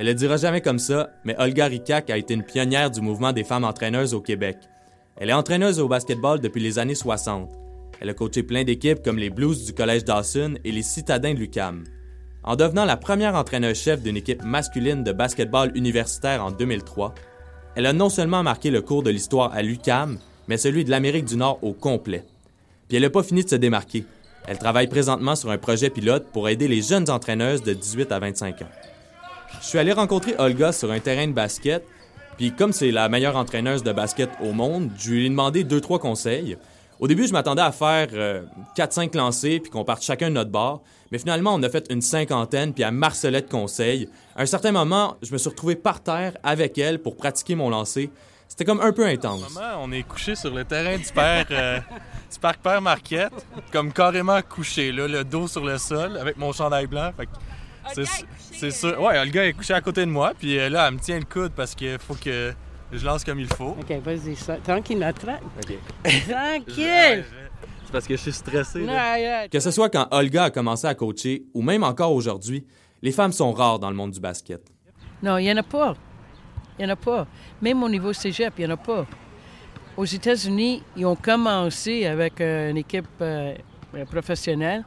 Elle 0.00 0.06
le 0.06 0.14
dira 0.14 0.38
jamais 0.38 0.62
comme 0.62 0.78
ça, 0.78 1.10
mais 1.24 1.36
Olga 1.38 1.66
Rikak 1.66 2.08
a 2.08 2.16
été 2.16 2.32
une 2.32 2.42
pionnière 2.42 2.90
du 2.90 3.02
mouvement 3.02 3.34
des 3.34 3.44
femmes 3.44 3.64
entraîneuses 3.64 4.14
au 4.14 4.22
Québec. 4.22 4.56
Elle 5.18 5.28
est 5.28 5.34
entraîneuse 5.34 5.78
au 5.78 5.88
basketball 5.88 6.40
depuis 6.40 6.62
les 6.62 6.78
années 6.78 6.94
60. 6.94 7.50
Elle 8.00 8.08
a 8.08 8.14
coaché 8.14 8.42
plein 8.42 8.64
d'équipes 8.64 9.02
comme 9.04 9.18
les 9.18 9.28
Blues 9.28 9.66
du 9.66 9.74
Collège 9.74 10.04
Dawson 10.04 10.54
et 10.64 10.72
les 10.72 10.80
Citadins 10.80 11.34
de 11.34 11.38
l'UCAM. 11.38 11.84
En 12.44 12.56
devenant 12.56 12.86
la 12.86 12.96
première 12.96 13.34
entraîneuse-chef 13.34 14.00
d'une 14.00 14.16
équipe 14.16 14.42
masculine 14.42 15.04
de 15.04 15.12
basketball 15.12 15.70
universitaire 15.76 16.42
en 16.42 16.50
2003, 16.50 17.14
elle 17.76 17.84
a 17.84 17.92
non 17.92 18.08
seulement 18.08 18.42
marqué 18.42 18.70
le 18.70 18.80
cours 18.80 19.02
de 19.02 19.10
l'histoire 19.10 19.52
à 19.52 19.60
l'UCAM, 19.60 20.16
mais 20.48 20.56
celui 20.56 20.86
de 20.86 20.90
l'Amérique 20.90 21.26
du 21.26 21.36
Nord 21.36 21.58
au 21.60 21.74
complet. 21.74 22.24
Puis 22.88 22.96
elle 22.96 23.02
n'a 23.02 23.10
pas 23.10 23.22
fini 23.22 23.44
de 23.44 23.50
se 23.50 23.56
démarquer. 23.56 24.06
Elle 24.48 24.56
travaille 24.56 24.88
présentement 24.88 25.36
sur 25.36 25.50
un 25.50 25.58
projet 25.58 25.90
pilote 25.90 26.28
pour 26.32 26.48
aider 26.48 26.68
les 26.68 26.80
jeunes 26.80 27.10
entraîneuses 27.10 27.62
de 27.62 27.74
18 27.74 28.12
à 28.12 28.18
25 28.18 28.62
ans. 28.62 28.70
Je 29.60 29.66
suis 29.66 29.78
allé 29.78 29.92
rencontrer 29.92 30.34
Olga 30.38 30.72
sur 30.72 30.90
un 30.90 31.00
terrain 31.00 31.26
de 31.26 31.32
basket, 31.32 31.84
puis 32.36 32.52
comme 32.52 32.72
c'est 32.72 32.90
la 32.90 33.08
meilleure 33.08 33.36
entraîneuse 33.36 33.82
de 33.82 33.92
basket 33.92 34.30
au 34.42 34.52
monde, 34.52 34.90
je 34.98 35.10
lui 35.10 35.26
ai 35.26 35.28
demandé 35.28 35.64
deux, 35.64 35.80
trois 35.80 35.98
conseils. 35.98 36.56
Au 37.00 37.08
début, 37.08 37.26
je 37.26 37.32
m'attendais 37.32 37.62
à 37.62 37.72
faire 37.72 38.08
4-5 38.08 38.14
euh, 38.14 39.18
lancers 39.18 39.60
puis 39.62 39.70
qu'on 39.70 39.84
parte 39.84 40.02
chacun 40.02 40.28
de 40.28 40.34
notre 40.34 40.50
bord. 40.50 40.82
Mais 41.10 41.18
finalement, 41.18 41.54
on 41.54 41.62
a 41.62 41.68
fait 41.70 41.86
une 41.90 42.02
cinquantaine 42.02 42.74
puis 42.74 42.84
à 42.84 42.90
marcelet 42.90 43.40
de 43.40 43.48
conseils. 43.48 44.08
À 44.36 44.42
un 44.42 44.46
certain 44.46 44.70
moment, 44.70 45.16
je 45.22 45.32
me 45.32 45.38
suis 45.38 45.48
retrouvé 45.48 45.76
par 45.76 46.02
terre 46.02 46.36
avec 46.42 46.76
elle 46.76 46.98
pour 46.98 47.16
pratiquer 47.16 47.54
mon 47.54 47.70
lancer. 47.70 48.10
C'était 48.48 48.66
comme 48.66 48.80
un 48.80 48.92
peu 48.92 49.06
intense. 49.06 49.58
on 49.78 49.92
est 49.92 50.02
couché 50.02 50.34
sur 50.34 50.52
le 50.52 50.64
terrain 50.64 50.98
du 50.98 51.12
père, 51.12 51.46
euh, 51.50 51.78
du 52.30 52.38
parc 52.38 52.60
Père 52.60 52.82
Marquette, 52.82 53.46
comme 53.72 53.92
carrément 53.92 54.40
couché, 54.42 54.92
le 54.92 55.24
dos 55.24 55.48
sur 55.48 55.64
le 55.64 55.78
sol, 55.78 56.18
avec 56.18 56.36
mon 56.36 56.52
chandail 56.52 56.86
blanc. 56.86 57.12
C'est 57.94 58.70
sûr. 58.70 59.00
Ouais, 59.00 59.24
le 59.24 59.30
gars 59.30 59.46
est 59.46 59.52
couché 59.52 59.74
à 59.74 59.80
côté 59.80 60.04
de 60.04 60.10
moi, 60.10 60.32
puis 60.38 60.58
euh, 60.58 60.68
là, 60.68 60.88
elle 60.88 60.94
me 60.94 60.98
tient 60.98 61.18
le 61.18 61.24
coude 61.24 61.52
parce 61.52 61.74
qu'il 61.74 61.98
faut 61.98 62.14
que 62.14 62.52
je 62.92 63.04
lance 63.04 63.24
comme 63.24 63.40
il 63.40 63.52
faut. 63.54 63.76
OK, 63.80 63.90
vas-y, 64.04 64.34
tranquille, 64.62 65.12
tranquille. 65.18 65.78
OK. 66.04 66.28
tranquille! 66.28 67.24
C'est 67.84 67.92
parce 67.92 68.06
que 68.06 68.16
je 68.16 68.22
suis 68.22 68.32
stressé. 68.32 68.86
Que 69.50 69.58
ce 69.58 69.70
soit 69.72 69.88
quand 69.88 70.06
Olga 70.12 70.44
a 70.44 70.50
commencé 70.50 70.86
à 70.86 70.94
coacher 70.94 71.42
ou 71.54 71.60
même 71.60 71.82
encore 71.82 72.12
aujourd'hui, 72.12 72.64
les 73.02 73.10
femmes 73.10 73.32
sont 73.32 73.52
rares 73.52 73.80
dans 73.80 73.90
le 73.90 73.96
monde 73.96 74.12
du 74.12 74.20
basket. 74.20 74.62
Non, 75.22 75.38
il 75.38 75.44
n'y 75.44 75.52
en 75.52 75.56
a 75.56 75.62
pas. 75.64 75.96
Il 76.78 76.84
n'y 76.84 76.90
en 76.90 76.94
a 76.94 76.96
pas. 76.96 77.26
Même 77.60 77.82
au 77.82 77.88
niveau 77.88 78.12
cégep, 78.12 78.54
il 78.58 78.66
n'y 78.66 78.70
en 78.70 78.74
a 78.74 78.76
pas. 78.76 79.06
Aux 79.96 80.04
États-Unis, 80.04 80.82
ils 80.96 81.04
ont 81.04 81.16
commencé 81.16 82.06
avec 82.06 82.40
euh, 82.40 82.70
une 82.70 82.76
équipe 82.76 83.06
euh, 83.20 83.54
professionnelle. 84.08 84.84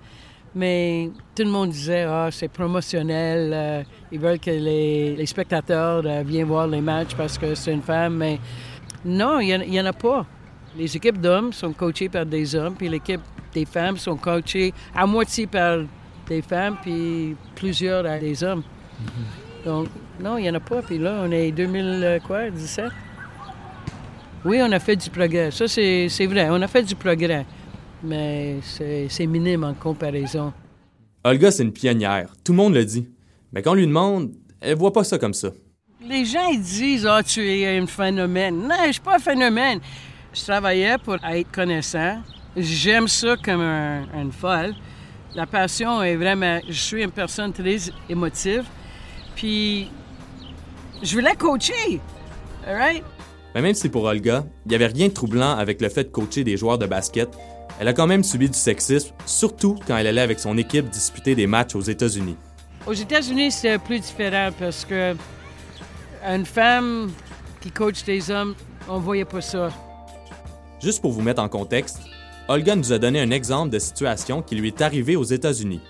Mais 0.55 1.09
tout 1.35 1.43
le 1.43 1.49
monde 1.49 1.71
disait, 1.71 2.03
ah, 2.03 2.29
c'est 2.31 2.47
promotionnel, 2.47 3.51
euh, 3.53 3.83
ils 4.11 4.19
veulent 4.19 4.39
que 4.39 4.51
les, 4.51 5.25
spectateurs 5.25 6.03
euh, 6.05 6.23
viennent 6.23 6.47
voir 6.47 6.67
les 6.67 6.81
matchs 6.81 7.15
parce 7.15 7.37
que 7.37 7.55
c'est 7.55 7.73
une 7.73 7.81
femme. 7.81 8.17
Mais 8.17 8.39
non, 9.03 9.39
il 9.39 9.57
n'y 9.69 9.79
en, 9.79 9.85
a 9.85 9.93
pas. 9.93 10.25
Les 10.77 10.95
équipes 10.95 11.19
d'hommes 11.19 11.53
sont 11.53 11.73
coachées 11.73 12.09
par 12.09 12.25
des 12.25 12.55
hommes, 12.55 12.75
puis 12.75 12.87
l'équipe 12.87 13.21
des 13.53 13.65
femmes 13.65 13.97
sont 13.97 14.15
coachées 14.15 14.73
à 14.95 15.07
moitié 15.07 15.47
par 15.47 15.79
des 16.27 16.41
femmes, 16.41 16.77
puis 16.81 17.35
plusieurs 17.55 18.05
à 18.05 18.19
des 18.19 18.43
hommes. 18.43 18.61
Mm-hmm. 18.61 19.65
Donc, 19.65 19.87
non, 20.19 20.37
il 20.37 20.43
n'y 20.43 20.49
en 20.51 20.55
a 20.55 20.59
pas. 20.59 20.81
Puis 20.83 20.99
là, 20.99 21.21
on 21.23 21.31
est 21.31 21.51
2017. 21.51 22.85
Oui, 24.45 24.59
on 24.61 24.71
a 24.71 24.79
fait 24.79 24.95
du 24.95 25.09
progrès. 25.09 25.49
Ça, 25.51 25.67
c'est 25.67 26.27
vrai. 26.27 26.47
On 26.51 26.61
a 26.61 26.67
fait 26.67 26.83
du 26.83 26.95
progrès 26.95 27.45
mais 28.03 28.57
c'est 28.61 29.25
minime 29.25 29.63
en 29.63 29.73
comparaison. 29.73 30.53
Olga, 31.23 31.51
c'est 31.51 31.63
une 31.63 31.71
pionnière. 31.71 32.33
Tout 32.43 32.51
le 32.51 32.57
monde 32.57 32.73
le 32.73 32.83
dit. 32.83 33.07
Mais 33.53 33.61
quand 33.61 33.71
on 33.71 33.75
lui 33.75 33.87
demande, 33.87 34.31
elle 34.59 34.75
voit 34.75 34.91
pas 34.91 35.03
ça 35.03 35.17
comme 35.17 35.33
ça. 35.33 35.49
Les 36.05 36.25
gens, 36.25 36.49
ils 36.49 36.61
disent, 36.61 37.05
ah, 37.05 37.23
tu 37.23 37.47
es 37.49 37.77
un 37.77 37.87
phénomène. 37.87 38.67
Non, 38.67 38.75
je 38.87 38.93
suis 38.93 39.01
pas 39.01 39.15
un 39.15 39.19
phénomène. 39.19 39.79
Je 40.33 40.43
travaillais 40.43 40.97
pour 40.97 41.15
être 41.15 41.51
connaissant. 41.51 42.21
J'aime 42.57 43.07
ça 43.07 43.37
comme 43.37 43.61
un, 43.61 44.05
une 44.13 44.31
folle. 44.31 44.75
La 45.33 45.45
passion 45.45 46.03
est 46.03 46.15
vraiment... 46.15 46.59
Je 46.67 46.73
suis 46.73 47.03
une 47.03 47.11
personne 47.11 47.53
très 47.53 47.77
émotive. 48.09 48.65
Puis, 49.35 49.89
je 51.01 51.15
voulais 51.15 51.35
coacher. 51.35 52.01
All 52.67 52.75
right? 52.75 53.03
Mais 53.55 53.61
même 53.61 53.75
si 53.75 53.87
pour 53.87 54.03
Olga, 54.03 54.43
il 54.65 54.69
n'y 54.69 54.75
avait 54.75 54.87
rien 54.87 55.07
de 55.07 55.13
troublant 55.13 55.55
avec 55.55 55.79
le 55.81 55.89
fait 55.89 56.05
de 56.05 56.09
coacher 56.09 56.43
des 56.43 56.57
joueurs 56.57 56.77
de 56.77 56.85
basket, 56.85 57.29
elle 57.79 57.87
a 57.87 57.93
quand 57.93 58.07
même 58.07 58.23
subi 58.23 58.49
du 58.49 58.57
sexisme, 58.57 59.13
surtout 59.25 59.75
quand 59.87 59.97
elle 59.97 60.07
allait 60.07 60.21
avec 60.21 60.39
son 60.39 60.57
équipe 60.57 60.89
disputer 60.89 61.35
des 61.35 61.47
matchs 61.47 61.75
aux 61.75 61.81
États-Unis. 61.81 62.37
Aux 62.85 62.93
États-Unis, 62.93 63.51
c'est 63.51 63.77
plus 63.79 63.99
différent 63.99 64.49
parce 64.59 64.85
que 64.85 65.15
une 66.25 66.45
femme 66.45 67.11
qui 67.61 67.71
coach 67.71 68.03
des 68.03 68.29
hommes, 68.29 68.55
on 68.87 68.99
voyait 68.99 69.25
pas 69.25 69.41
ça. 69.41 69.69
Juste 70.81 71.01
pour 71.01 71.11
vous 71.11 71.21
mettre 71.21 71.41
en 71.41 71.49
contexte, 71.49 71.99
Olga 72.47 72.75
nous 72.75 72.91
a 72.91 72.99
donné 72.99 73.21
un 73.21 73.31
exemple 73.31 73.69
de 73.71 73.79
situation 73.79 74.41
qui 74.41 74.55
lui 74.55 74.67
est 74.67 74.81
arrivée 74.81 75.15
aux 75.15 75.23
États-Unis. 75.23 75.81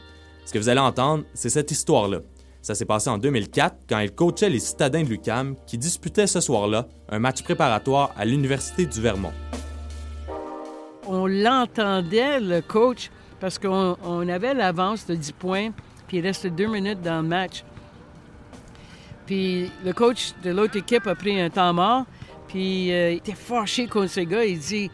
Ce 0.46 0.54
que 0.54 0.60
vous 0.60 0.70
allez 0.70 0.80
entendre, 0.80 1.24
c'est 1.34 1.50
cette 1.50 1.72
histoire-là. 1.72 2.20
Ça 2.62 2.76
s'est 2.76 2.86
passé 2.86 3.10
en 3.10 3.18
2004 3.18 3.76
quand 3.90 4.00
elle 4.00 4.14
coachait 4.14 4.50
les 4.50 4.60
citadins 4.60 5.04
de 5.04 5.10
l'UCAM 5.10 5.56
qui 5.66 5.78
disputaient 5.78 6.28
ce 6.28 6.40
soir-là 6.40 6.88
un 7.10 7.20
match 7.20 7.42
préparatoire 7.42 8.14
à 8.16 8.24
l'Université 8.24 8.86
du 8.86 9.02
Vermont. 9.02 9.34
On 11.08 11.28
l'entendait, 11.28 12.40
le 12.40 12.62
coach, 12.62 13.10
parce 13.40 13.60
qu'on 13.60 13.98
on 14.04 14.28
avait 14.30 14.54
l'avance 14.54 15.06
de 15.06 15.16
10 15.16 15.32
points, 15.34 15.72
puis 16.08 16.18
il 16.18 16.22
restait 16.22 16.50
deux 16.50 16.68
minutes 16.68 17.02
dans 17.02 17.22
le 17.22 17.28
match. 17.28 17.64
Puis 19.26 19.72
le 19.84 19.94
coach 19.94 20.34
de 20.44 20.52
l'autre 20.52 20.78
équipe 20.78 21.08
a 21.08 21.16
pris 21.16 21.40
un 21.40 21.50
temps 21.50 21.74
mort, 21.74 22.06
puis 22.48 22.92
euh, 22.92 23.12
il 23.12 23.18
était 23.18 23.34
fâché 23.34 23.88
contre 23.88 24.10
ce 24.10 24.22
gars. 24.22 24.46
Il 24.46 24.60
dit 24.60 24.92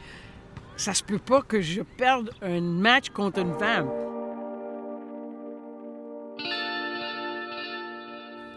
Ça 0.77 0.93
se 0.93 1.03
peut 1.03 1.19
pas 1.19 1.41
que 1.41 1.61
je 1.61 1.81
perde 1.81 2.31
un 2.41 2.61
match 2.61 3.09
contre 3.09 3.39
une 3.39 3.53
femme. 3.59 3.89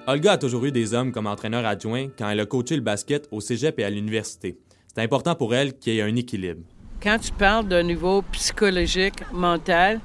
Olga 0.07 0.33
a 0.33 0.39
toujours 0.39 0.65
eu 0.65 0.73
des 0.73 0.95
hommes 0.95 1.13
comme 1.13 1.29
entraîneur 1.29 1.65
adjoint 1.65 2.09
quand 2.19 2.29
elle 2.29 2.41
a 2.41 2.47
coaché 2.47 2.75
le 2.75 2.83
basket 2.83 3.29
au 3.31 3.41
cégep 3.41 3.79
et 3.79 3.85
à 3.85 3.91
l'université. 3.91 4.59
C'est 4.89 5.01
important 5.01 5.35
pour 5.35 5.55
elle 5.55 5.79
qu'il 5.79 5.95
y 5.95 5.99
ait 5.99 6.03
un 6.03 6.17
équilibre. 6.17 6.63
Quand 7.03 7.19
tu 7.19 7.33
parles 7.33 7.67
d'un 7.67 7.83
niveau 7.83 8.23
psychologique, 8.31 9.25
mental, 9.33 9.99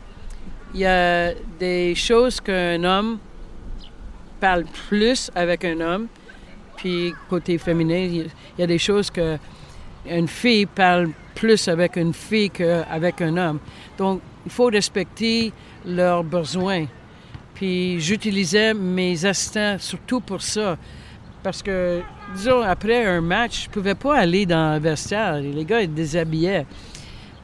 il 0.73 0.79
y 0.79 0.85
a 0.85 1.31
des 1.59 1.93
choses 1.93 2.41
qu'un 2.41 2.83
homme 2.83 3.19
parle 4.39 4.65
plus 4.89 5.29
avec 5.35 5.63
un 5.63 5.79
homme, 5.79 6.07
puis 6.75 7.13
côté 7.29 7.59
féminin, 7.59 7.99
il 7.99 8.31
y 8.57 8.63
a 8.63 8.65
des 8.65 8.79
choses 8.79 9.11
que 9.11 9.37
une 10.09 10.27
fille 10.27 10.65
parle 10.65 11.09
plus 11.35 11.67
avec 11.67 11.97
une 11.97 12.13
fille 12.13 12.49
qu'avec 12.49 13.21
un 13.21 13.37
homme. 13.37 13.59
Donc, 13.95 14.21
il 14.45 14.51
faut 14.51 14.65
respecter 14.65 15.53
leurs 15.85 16.23
besoins. 16.23 16.85
Puis 17.53 17.99
j'utilisais 17.99 18.73
mes 18.73 19.23
assistants 19.23 19.77
surtout 19.77 20.21
pour 20.21 20.41
ça. 20.41 20.77
Parce 21.47 21.63
que, 21.63 22.01
disons, 22.35 22.61
après 22.61 23.05
un 23.05 23.21
match, 23.21 23.63
je 23.63 23.69
pouvais 23.69 23.95
pas 23.95 24.17
aller 24.17 24.45
dans 24.45 24.73
le 24.73 24.81
vestiaire. 24.81 25.39
Les 25.39 25.63
gars, 25.63 25.79
ils 25.79 25.93
déshabillaient. 25.93 26.65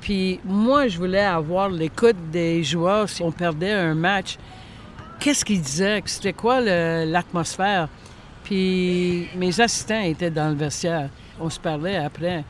Puis 0.02 0.42
moi, 0.44 0.90
je 0.90 0.98
voulais 0.98 1.24
avoir 1.24 1.70
l'écoute 1.70 2.18
des 2.30 2.66
joueurs 2.66 3.08
si 3.08 3.24
on 3.24 3.32
perdait 3.32 3.72
un 3.72 3.96
match. 3.96 4.38
Qu'est-ce 5.22 5.46
qu'ils 5.46 5.62
disaient? 5.62 6.02
C'était 6.04 6.34
quoi 6.34 6.60
l'atmosphère? 6.60 7.88
Puis 8.44 9.30
mes 9.38 9.58
assistants 9.62 10.02
étaient 10.02 10.30
dans 10.30 10.50
le 10.50 10.56
vestiaire. 10.56 11.08
On 11.40 11.50
se 11.50 11.62
parlait 11.62 11.96
après. 11.96 12.44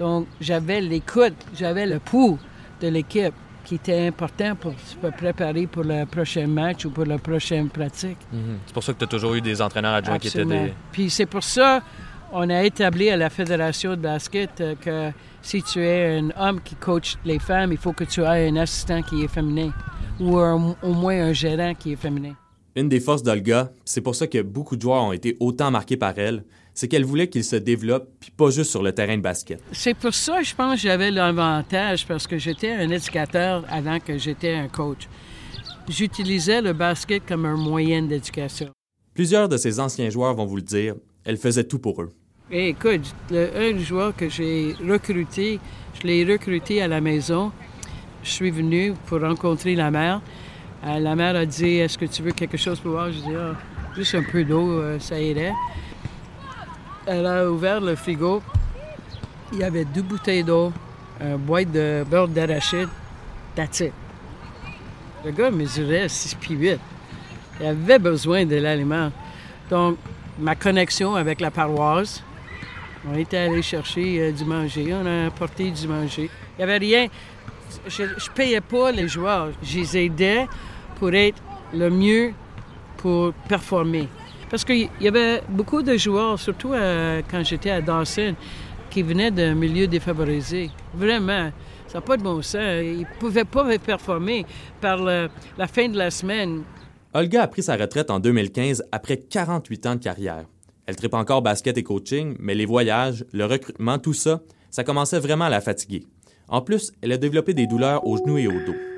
Donc, 0.00 0.26
j'avais 0.40 0.80
l'écoute, 0.80 1.36
j'avais 1.56 1.86
le 1.86 2.00
pouls 2.00 2.36
de 2.80 2.88
l'équipe 2.88 3.32
qui 3.66 3.74
était 3.74 4.06
important 4.06 4.54
pour 4.54 4.72
se 4.78 4.94
préparer 5.10 5.66
pour 5.66 5.82
le 5.82 6.06
prochain 6.06 6.46
match 6.46 6.84
ou 6.84 6.90
pour 6.90 7.04
la 7.04 7.18
prochaine 7.18 7.68
pratique. 7.68 8.18
Mhm. 8.32 8.58
C'est 8.66 8.72
pour 8.72 8.82
ça 8.82 8.92
que 8.92 8.98
tu 8.98 9.04
as 9.04 9.08
toujours 9.08 9.34
eu 9.34 9.40
des 9.40 9.60
entraîneurs 9.60 9.94
adjoints 9.94 10.18
qui 10.18 10.28
étaient 10.28 10.44
des... 10.44 10.72
Puis 10.92 11.10
c'est 11.10 11.26
pour 11.26 11.42
ça 11.42 11.82
on 12.32 12.50
a 12.50 12.64
établi 12.64 13.08
à 13.08 13.16
la 13.16 13.30
Fédération 13.30 13.90
de 13.92 14.00
basket 14.00 14.60
euh, 14.60 14.74
que 14.74 15.16
si 15.42 15.62
tu 15.62 15.80
es 15.80 16.18
un 16.18 16.30
homme 16.36 16.60
qui 16.60 16.74
coach 16.74 17.16
les 17.24 17.38
femmes, 17.38 17.72
il 17.72 17.78
faut 17.78 17.92
que 17.92 18.04
tu 18.04 18.22
aies 18.22 18.48
un 18.48 18.56
assistant 18.56 19.00
qui 19.02 19.22
est 19.22 19.28
féminin 19.28 19.72
ou 20.18 20.38
au 20.38 20.92
moins 20.92 21.28
un 21.28 21.32
gérant 21.32 21.74
qui 21.74 21.92
est 21.92 21.96
féminin. 21.96 22.34
Une 22.74 22.88
des 22.88 23.00
forces 23.00 23.22
d'Olga, 23.22 23.70
c'est 23.84 24.00
pour 24.00 24.14
ça 24.14 24.26
que 24.26 24.42
beaucoup 24.42 24.76
de 24.76 24.82
joueurs 24.82 25.02
ont 25.02 25.12
été 25.12 25.36
autant 25.40 25.70
marqués 25.70 25.96
par 25.96 26.18
elle, 26.18 26.42
c'est 26.76 26.88
qu'elle 26.88 27.06
voulait 27.06 27.28
qu'il 27.28 27.42
se 27.42 27.56
développe, 27.56 28.06
puis 28.20 28.30
pas 28.30 28.50
juste 28.50 28.70
sur 28.70 28.82
le 28.82 28.92
terrain 28.92 29.16
de 29.16 29.22
basket. 29.22 29.60
C'est 29.72 29.94
pour 29.94 30.12
ça, 30.12 30.42
je 30.42 30.54
pense, 30.54 30.74
que 30.74 30.80
j'avais 30.82 31.10
l'avantage, 31.10 32.06
parce 32.06 32.26
que 32.26 32.36
j'étais 32.36 32.70
un 32.70 32.90
éducateur 32.90 33.64
avant 33.70 33.98
que 33.98 34.18
j'étais 34.18 34.52
un 34.52 34.68
coach. 34.68 35.08
J'utilisais 35.88 36.60
le 36.60 36.74
basket 36.74 37.24
comme 37.26 37.46
un 37.46 37.56
moyen 37.56 38.02
d'éducation. 38.02 38.68
Plusieurs 39.14 39.48
de 39.48 39.56
ces 39.56 39.80
anciens 39.80 40.10
joueurs 40.10 40.34
vont 40.34 40.44
vous 40.44 40.56
le 40.56 40.62
dire, 40.62 40.94
elle 41.24 41.38
faisait 41.38 41.64
tout 41.64 41.78
pour 41.78 42.02
eux. 42.02 42.12
écoute, 42.50 43.14
le, 43.30 43.56
un 43.56 43.78
joueur 43.78 44.14
que 44.14 44.28
j'ai 44.28 44.74
recruté, 44.86 45.58
je 45.98 46.06
l'ai 46.06 46.24
recruté 46.30 46.82
à 46.82 46.88
la 46.88 47.00
maison. 47.00 47.52
Je 48.22 48.30
suis 48.30 48.50
venu 48.50 48.92
pour 49.06 49.22
rencontrer 49.22 49.76
la 49.76 49.90
mère. 49.90 50.20
Euh, 50.84 50.98
la 50.98 51.16
mère 51.16 51.36
a 51.36 51.46
dit 51.46 51.78
Est-ce 51.78 51.96
que 51.96 52.04
tu 52.04 52.22
veux 52.22 52.32
quelque 52.32 52.58
chose 52.58 52.80
pour 52.80 52.90
voir 52.90 53.10
Je 53.10 53.18
dis 53.20 53.34
ah, 53.34 53.54
Juste 53.96 54.14
un 54.14 54.22
peu 54.22 54.44
d'eau, 54.44 54.68
euh, 54.72 54.98
ça 54.98 55.18
irait 55.18 55.54
elle 57.06 57.26
a 57.26 57.48
ouvert 57.48 57.80
le 57.80 57.94
frigo. 57.94 58.42
Il 59.52 59.60
y 59.60 59.64
avait 59.64 59.84
deux 59.84 60.02
bouteilles 60.02 60.42
d'eau, 60.42 60.72
un 61.20 61.36
boîte 61.36 61.70
de 61.70 62.04
beurre 62.08 62.28
d'arachide. 62.28 62.88
That's 63.54 63.80
it. 63.80 63.92
Le 65.24 65.30
gars 65.30 65.50
mesurait 65.50 66.08
6 66.08 66.34
pieds 66.34 66.56
8. 66.56 66.80
Il 67.60 67.66
avait 67.66 67.98
besoin 67.98 68.44
de 68.44 68.56
l'aliment. 68.56 69.10
Donc, 69.70 69.96
ma 70.38 70.54
connexion 70.54 71.14
avec 71.14 71.40
la 71.40 71.50
paroisse, 71.50 72.22
on 73.08 73.16
était 73.16 73.38
allé 73.38 73.62
chercher 73.62 74.20
euh, 74.20 74.32
du 74.32 74.44
manger. 74.44 74.92
On 74.92 75.06
a 75.06 75.26
apporté 75.26 75.70
du 75.70 75.88
manger. 75.88 76.28
Il 76.58 76.58
n'y 76.58 76.64
avait 76.64 76.78
rien. 76.78 77.06
Je 77.86 78.02
ne 78.02 78.34
payais 78.34 78.60
pas 78.60 78.90
les 78.92 79.08
joueurs. 79.08 79.50
Je 79.62 79.78
les 79.78 79.96
aidais 80.06 80.46
pour 80.96 81.14
être 81.14 81.40
le 81.72 81.88
mieux 81.88 82.32
pour 82.96 83.32
performer. 83.48 84.08
Parce 84.50 84.64
qu'il 84.64 84.88
y 85.00 85.08
avait 85.08 85.42
beaucoup 85.48 85.82
de 85.82 85.96
joueurs, 85.96 86.38
surtout 86.38 86.72
euh, 86.72 87.22
quand 87.30 87.42
j'étais 87.44 87.70
à 87.70 87.80
Dawson, 87.80 88.34
qui 88.90 89.02
venaient 89.02 89.30
d'un 89.30 89.54
milieu 89.54 89.86
défavorisé. 89.86 90.70
Vraiment. 90.94 91.50
Ça 91.88 91.98
n'a 91.98 92.02
pas 92.02 92.16
de 92.16 92.22
bon 92.22 92.42
sens. 92.42 92.82
Ils 92.82 93.00
ne 93.00 93.18
pouvaient 93.18 93.44
pas 93.44 93.78
performer 93.78 94.44
par 94.80 94.98
la 94.98 95.28
fin 95.66 95.88
de 95.88 95.96
la 95.96 96.10
semaine. 96.10 96.62
Olga 97.14 97.42
a 97.42 97.48
pris 97.48 97.62
sa 97.62 97.76
retraite 97.76 98.10
en 98.10 98.20
2015 98.20 98.84
après 98.92 99.16
48 99.16 99.86
ans 99.86 99.94
de 99.94 100.02
carrière. 100.02 100.44
Elle 100.86 100.96
tripe 100.96 101.14
encore 101.14 101.42
basket 101.42 101.76
et 101.78 101.82
coaching, 101.82 102.36
mais 102.38 102.54
les 102.54 102.66
voyages, 102.66 103.24
le 103.32 103.44
recrutement, 103.44 103.98
tout 103.98 104.12
ça, 104.12 104.40
ça 104.70 104.84
commençait 104.84 105.18
vraiment 105.18 105.46
à 105.46 105.50
la 105.50 105.60
fatiguer. 105.60 106.04
En 106.48 106.60
plus, 106.60 106.92
elle 107.02 107.12
a 107.12 107.16
développé 107.16 107.54
des 107.54 107.66
douleurs 107.66 108.06
aux 108.06 108.18
genoux 108.18 108.38
et 108.38 108.46
au 108.46 108.52
dos. 108.52 108.95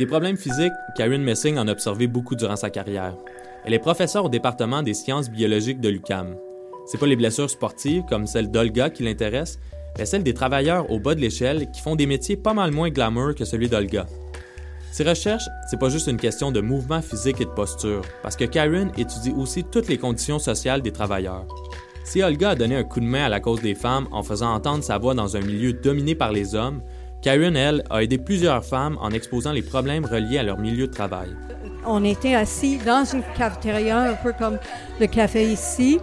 Des 0.00 0.06
problèmes 0.06 0.38
physiques, 0.38 0.72
Karen 0.96 1.22
Messing 1.22 1.58
en 1.58 1.68
a 1.68 1.72
observé 1.72 2.06
beaucoup 2.06 2.34
durant 2.34 2.56
sa 2.56 2.70
carrière. 2.70 3.14
Elle 3.66 3.74
est 3.74 3.78
professeure 3.78 4.24
au 4.24 4.28
département 4.30 4.82
des 4.82 4.94
sciences 4.94 5.28
biologiques 5.28 5.78
de 5.78 5.90
l'UCAM. 5.90 6.36
C'est 6.86 6.96
pas 6.96 7.06
les 7.06 7.16
blessures 7.16 7.50
sportives 7.50 8.04
comme 8.08 8.26
celle 8.26 8.50
d'Olga 8.50 8.88
qui 8.88 9.02
l'intéressent, 9.02 9.58
mais 9.98 10.06
celles 10.06 10.22
des 10.22 10.32
travailleurs 10.32 10.90
au 10.90 10.98
bas 10.98 11.14
de 11.14 11.20
l'échelle 11.20 11.70
qui 11.70 11.82
font 11.82 11.96
des 11.96 12.06
métiers 12.06 12.38
pas 12.38 12.54
mal 12.54 12.70
moins 12.70 12.88
glamour 12.88 13.34
que 13.34 13.44
celui 13.44 13.68
d'Olga. 13.68 14.06
Ses 14.90 15.04
recherches, 15.04 15.44
c'est 15.68 15.78
pas 15.78 15.90
juste 15.90 16.06
une 16.06 16.16
question 16.16 16.50
de 16.50 16.62
mouvement 16.62 17.02
physique 17.02 17.42
et 17.42 17.44
de 17.44 17.50
posture, 17.50 18.00
parce 18.22 18.36
que 18.36 18.46
Karen 18.46 18.90
étudie 18.96 19.34
aussi 19.36 19.64
toutes 19.64 19.88
les 19.88 19.98
conditions 19.98 20.38
sociales 20.38 20.80
des 20.80 20.92
travailleurs. 20.92 21.44
Si 22.04 22.22
Olga 22.22 22.50
a 22.50 22.54
donné 22.54 22.76
un 22.76 22.84
coup 22.84 23.00
de 23.00 23.04
main 23.04 23.26
à 23.26 23.28
la 23.28 23.40
cause 23.40 23.60
des 23.60 23.74
femmes 23.74 24.08
en 24.12 24.22
faisant 24.22 24.54
entendre 24.54 24.82
sa 24.82 24.96
voix 24.96 25.12
dans 25.12 25.36
un 25.36 25.42
milieu 25.42 25.74
dominé 25.74 26.14
par 26.14 26.32
les 26.32 26.54
hommes, 26.54 26.80
Karen, 27.22 27.54
elle, 27.54 27.84
a 27.90 28.02
aidé 28.02 28.16
plusieurs 28.16 28.64
femmes 28.64 28.96
en 29.00 29.10
exposant 29.10 29.52
les 29.52 29.62
problèmes 29.62 30.06
reliés 30.06 30.38
à 30.38 30.42
leur 30.42 30.58
milieu 30.58 30.86
de 30.86 30.92
travail. 30.92 31.30
On 31.86 32.02
était 32.02 32.34
assis 32.34 32.78
dans 32.78 33.04
une 33.04 33.22
cafétéria, 33.36 33.98
un 34.00 34.14
peu 34.14 34.32
comme 34.32 34.58
le 34.98 35.06
café 35.06 35.44
ici, 35.44 35.98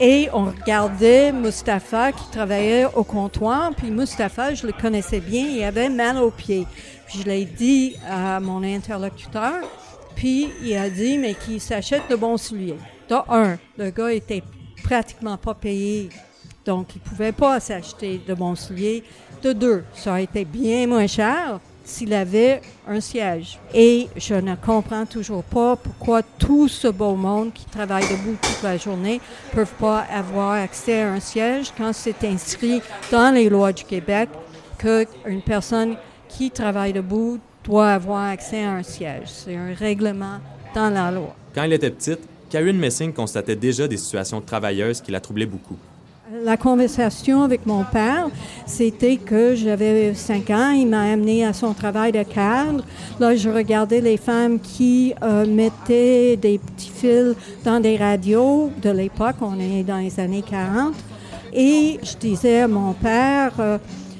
et 0.00 0.28
on 0.32 0.46
regardait 0.46 1.32
Mustapha 1.32 2.12
qui 2.12 2.30
travaillait 2.30 2.86
au 2.94 3.04
comptoir. 3.04 3.72
Puis 3.76 3.90
Mustapha, 3.90 4.54
je 4.54 4.66
le 4.66 4.72
connaissais 4.72 5.20
bien, 5.20 5.46
il 5.46 5.62
avait 5.62 5.88
mal 5.88 6.18
aux 6.18 6.30
pieds. 6.30 6.66
Puis 7.06 7.20
je 7.20 7.24
l'ai 7.24 7.44
dit 7.44 7.96
à 8.08 8.40
mon 8.40 8.62
interlocuteur, 8.62 9.62
puis 10.16 10.48
il 10.62 10.76
a 10.76 10.90
dit, 10.90 11.18
mais 11.18 11.34
qu'il 11.34 11.60
s'achète 11.60 12.02
de 12.10 12.16
bons 12.16 12.36
souliers. 12.36 12.78
De 13.08 13.14
un, 13.28 13.58
le 13.76 13.90
gars 13.90 14.12
était 14.12 14.42
pratiquement 14.82 15.36
pas 15.36 15.54
payé, 15.54 16.10
donc 16.68 16.88
il 16.94 17.00
pouvait 17.00 17.32
pas 17.32 17.60
s'acheter 17.60 18.20
de 18.28 18.34
bons 18.34 18.54
souliers. 18.54 19.02
De 19.42 19.54
deux, 19.54 19.84
ça 19.94 20.10
aurait 20.10 20.24
été 20.24 20.44
bien 20.44 20.86
moins 20.86 21.06
cher 21.06 21.60
s'il 21.82 22.12
avait 22.12 22.60
un 22.86 23.00
siège. 23.00 23.58
Et 23.72 24.08
je 24.16 24.34
ne 24.34 24.54
comprends 24.54 25.06
toujours 25.06 25.42
pas 25.42 25.76
pourquoi 25.76 26.22
tout 26.22 26.68
ce 26.68 26.88
beau 26.88 27.14
monde 27.14 27.54
qui 27.54 27.64
travaille 27.64 28.04
debout 28.04 28.36
toute 28.42 28.62
la 28.62 28.76
journée 28.76 29.18
ne 29.50 29.56
peuvent 29.56 29.78
pas 29.80 30.00
avoir 30.14 30.52
accès 30.52 31.00
à 31.00 31.12
un 31.12 31.20
siège 31.20 31.72
quand 31.74 31.94
c'est 31.94 32.22
inscrit 32.24 32.82
dans 33.10 33.34
les 33.34 33.48
lois 33.48 33.72
du 33.72 33.84
Québec 33.84 34.28
qu'une 34.76 35.40
personne 35.40 35.96
qui 36.28 36.50
travaille 36.50 36.92
debout 36.92 37.38
doit 37.64 37.92
avoir 37.92 38.28
accès 38.28 38.62
à 38.62 38.72
un 38.72 38.82
siège. 38.82 39.28
C'est 39.28 39.56
un 39.56 39.72
règlement 39.72 40.40
dans 40.74 40.90
la 40.90 41.10
loi. 41.10 41.34
Quand 41.54 41.62
elle 41.62 41.72
était 41.72 41.90
petite, 41.90 42.20
Karen 42.50 42.76
Messing 42.76 43.14
constatait 43.14 43.56
déjà 43.56 43.88
des 43.88 43.96
situations 43.96 44.40
de 44.40 44.44
travailleuses 44.44 45.00
qui 45.00 45.10
la 45.10 45.20
troublaient 45.20 45.46
beaucoup. 45.46 45.78
La 46.30 46.58
conversation 46.58 47.42
avec 47.42 47.64
mon 47.64 47.84
père, 47.84 48.28
c'était 48.66 49.16
que 49.16 49.54
j'avais 49.54 50.12
cinq 50.12 50.50
ans. 50.50 50.72
Il 50.72 50.86
m'a 50.86 51.12
amené 51.12 51.42
à 51.46 51.54
son 51.54 51.72
travail 51.72 52.12
de 52.12 52.22
cadre. 52.22 52.84
Là, 53.18 53.34
je 53.34 53.48
regardais 53.48 54.02
les 54.02 54.18
femmes 54.18 54.60
qui 54.60 55.14
euh, 55.22 55.46
mettaient 55.46 56.36
des 56.36 56.58
petits 56.58 56.90
fils 56.90 57.34
dans 57.64 57.80
des 57.80 57.96
radios 57.96 58.70
de 58.82 58.90
l'époque. 58.90 59.36
On 59.40 59.58
est 59.58 59.82
dans 59.84 59.96
les 59.96 60.20
années 60.20 60.44
40. 60.46 60.94
Et 61.54 61.98
je 62.02 62.16
disais 62.18 62.60
à 62.60 62.68
mon 62.68 62.92
père, 62.92 63.52
euh, 63.58 63.78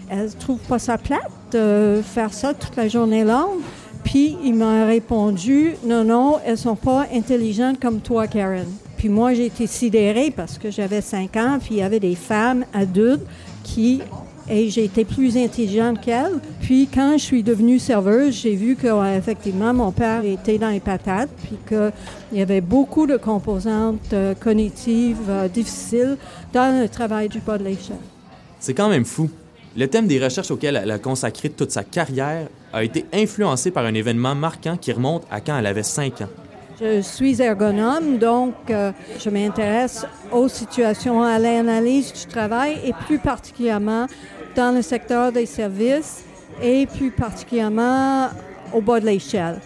elle 0.09 0.35
trouve 0.35 0.61
pas 0.61 0.79
ça 0.79 0.97
plate 0.97 1.31
de 1.53 2.00
faire 2.03 2.33
ça 2.33 2.55
toute 2.55 2.77
la 2.77 2.88
journée 2.88 3.25
longue. 3.25 3.61
Puis 4.03 4.35
il 4.43 4.55
m'a 4.55 4.87
répondu, 4.87 5.75
non, 5.85 6.05
non, 6.05 6.38
elles 6.47 6.57
sont 6.57 6.77
pas 6.77 7.07
intelligentes 7.12 7.79
comme 7.79 8.00
toi, 8.00 8.27
Karen. 8.27 8.65
Puis 8.99 9.09
moi, 9.09 9.33
j'ai 9.33 9.47
été 9.47 9.67
sidérée 9.67 10.33
parce 10.35 10.59
que 10.59 10.71
j'avais 10.71 11.00
cinq 11.00 11.37
ans, 11.37 11.59
puis 11.61 11.76
il 11.76 11.78
y 11.78 11.83
avait 11.83 12.00
des 12.00 12.17
femmes 12.17 12.64
adultes 12.75 13.25
qui 13.62 14.02
et 14.50 14.71
j'ai 14.71 14.85
été 14.85 15.05
plus 15.05 15.37
intelligente 15.37 16.00
qu'elle. 16.00 16.40
Puis 16.62 16.88
quand 16.93 17.12
je 17.19 17.23
suis 17.23 17.43
devenue 17.43 17.78
serveuse, 17.78 18.35
j'ai 18.35 18.55
vu 18.55 18.76
que 18.76 19.17
effectivement 19.17 19.75
mon 19.75 19.93
père 19.93 20.25
était 20.25 20.59
dans 20.59 20.71
les 20.71 20.81
patates, 20.81 21.31
puis 21.43 21.57
qu'il 21.69 22.38
y 22.38 22.43
avait 22.43 22.61
beaucoup 22.61 23.07
de 23.07 23.17
composantes 23.17 24.12
euh, 24.12 24.35
cognitives 24.35 25.28
euh, 25.28 25.49
difficiles 25.49 26.17
dans 26.52 26.81
le 26.81 26.88
travail 26.88 27.28
du 27.28 27.40
bas 27.40 27.59
de 27.59 27.64
l'échelle. 27.64 27.97
C'est 28.59 28.75
quand 28.75 28.88
même 28.88 29.05
fou. 29.05 29.31
Le 29.76 29.87
thème 29.87 30.07
des 30.07 30.23
recherches 30.23 30.50
auxquelles 30.50 30.81
elle 30.83 30.90
a 30.90 30.99
consacré 30.99 31.50
toute 31.50 31.71
sa 31.71 31.85
carrière 31.85 32.49
a 32.73 32.83
été 32.83 33.05
influencé 33.12 33.71
par 33.71 33.85
un 33.85 33.95
événement 33.95 34.35
marquant 34.35 34.76
qui 34.76 34.93
remonte 34.93 35.25
à 35.31 35.40
quand 35.40 35.59
elle 35.59 35.67
avait 35.67 35.83
5 35.83 36.23
ans. 36.23 36.28
Je 36.80 37.00
suis 37.00 37.42
ergonome, 37.42 38.18
donc 38.18 38.54
euh, 38.70 38.92
je 39.18 39.30
m'intéresse 39.30 40.06
aux 40.30 40.47
situations, 40.47 41.25
à 41.25 41.37
l'analyse 41.37 42.12
du 42.12 42.26
travail 42.26 42.78
et 42.85 42.92
plus 42.92 43.18
particulièrement 43.18 44.06
dans 44.54 44.73
le 44.73 44.80
secteur 44.82 45.32
des 45.32 45.47
services 45.47 46.23
et 46.62 46.87
plus 46.87 47.11
particulièrement 47.11 48.28
au 48.73 48.80
bas 48.80 49.00
de 49.00 49.06
l'échelle. 49.06 49.58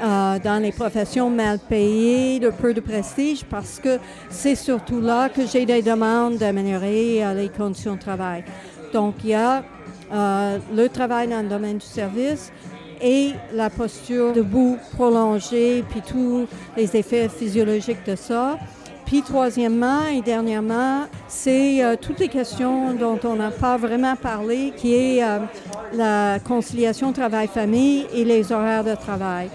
Euh, 0.00 0.38
dans 0.38 0.62
les 0.62 0.70
professions 0.70 1.30
mal 1.30 1.58
payées, 1.58 2.38
de 2.38 2.50
peu 2.50 2.72
de 2.72 2.80
prestige, 2.80 3.44
parce 3.44 3.80
que 3.80 3.98
c'est 4.30 4.54
surtout 4.54 5.00
là 5.00 5.28
que 5.28 5.44
j'ai 5.46 5.66
des 5.66 5.82
demandes 5.82 6.36
d'améliorer 6.36 7.24
euh, 7.24 7.34
les 7.34 7.48
conditions 7.48 7.96
de 7.96 8.00
travail. 8.00 8.44
Donc, 8.92 9.16
il 9.24 9.30
y 9.30 9.34
a 9.34 9.64
le 10.12 10.86
travail 10.86 11.26
dans 11.26 11.42
le 11.42 11.48
domaine 11.48 11.78
du 11.78 11.86
service 11.86 12.52
et 13.00 13.32
la 13.52 13.70
posture 13.70 14.32
debout 14.32 14.78
prolongée, 14.94 15.84
puis 15.88 16.02
tous 16.02 16.46
les 16.76 16.96
effets 16.96 17.28
physiologiques 17.28 18.04
de 18.06 18.16
ça. 18.16 18.58
Puis 19.06 19.22
troisièmement 19.22 20.04
et 20.06 20.20
dernièrement, 20.20 21.06
c'est 21.28 21.84
euh, 21.84 21.94
toutes 22.00 22.18
les 22.18 22.28
questions 22.28 22.92
dont 22.94 23.20
on 23.22 23.36
n'a 23.36 23.52
pas 23.52 23.76
vraiment 23.76 24.16
parlé, 24.16 24.72
qui 24.76 24.94
est 24.94 25.22
euh, 25.22 25.38
la 25.94 26.40
conciliation 26.40 27.12
travail-famille 27.12 28.06
et 28.12 28.24
les 28.24 28.50
horaires 28.50 28.82
de 28.82 28.96
travail. 28.96 29.48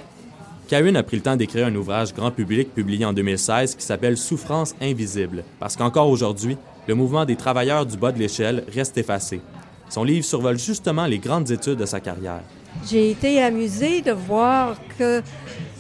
Karen 0.70 0.96
a 0.96 1.04
pris 1.04 1.18
le 1.18 1.22
temps 1.22 1.36
d'écrire 1.36 1.68
un 1.68 1.76
ouvrage 1.76 2.14
grand 2.14 2.32
public 2.32 2.74
publié 2.74 3.04
en 3.04 3.12
2016 3.12 3.76
qui 3.76 3.86
s'appelle 3.86 4.16
Souffrance 4.16 4.74
invisible, 4.82 5.44
parce 5.60 5.76
qu'encore 5.76 6.08
aujourd'hui, 6.08 6.56
le 6.88 6.96
mouvement 6.96 7.26
des 7.26 7.36
travailleurs 7.36 7.86
du 7.86 7.98
bas 7.98 8.14
de 8.14 8.20
l'échelle 8.20 8.64
reste 8.74 8.98
effacé. 8.98 9.42
Son 9.90 10.06
livre 10.06 10.24
survole 10.24 10.58
justement 10.58 11.06
les 11.08 11.20
grandes 11.20 11.52
études 11.52 11.76
de 11.76 11.86
sa 11.86 12.00
carrière. 12.00 12.44
J'ai 12.90 13.12
été 13.12 13.42
amusée 13.44 14.02
de 14.02 14.12
voir 14.12 14.78
que 14.98 15.22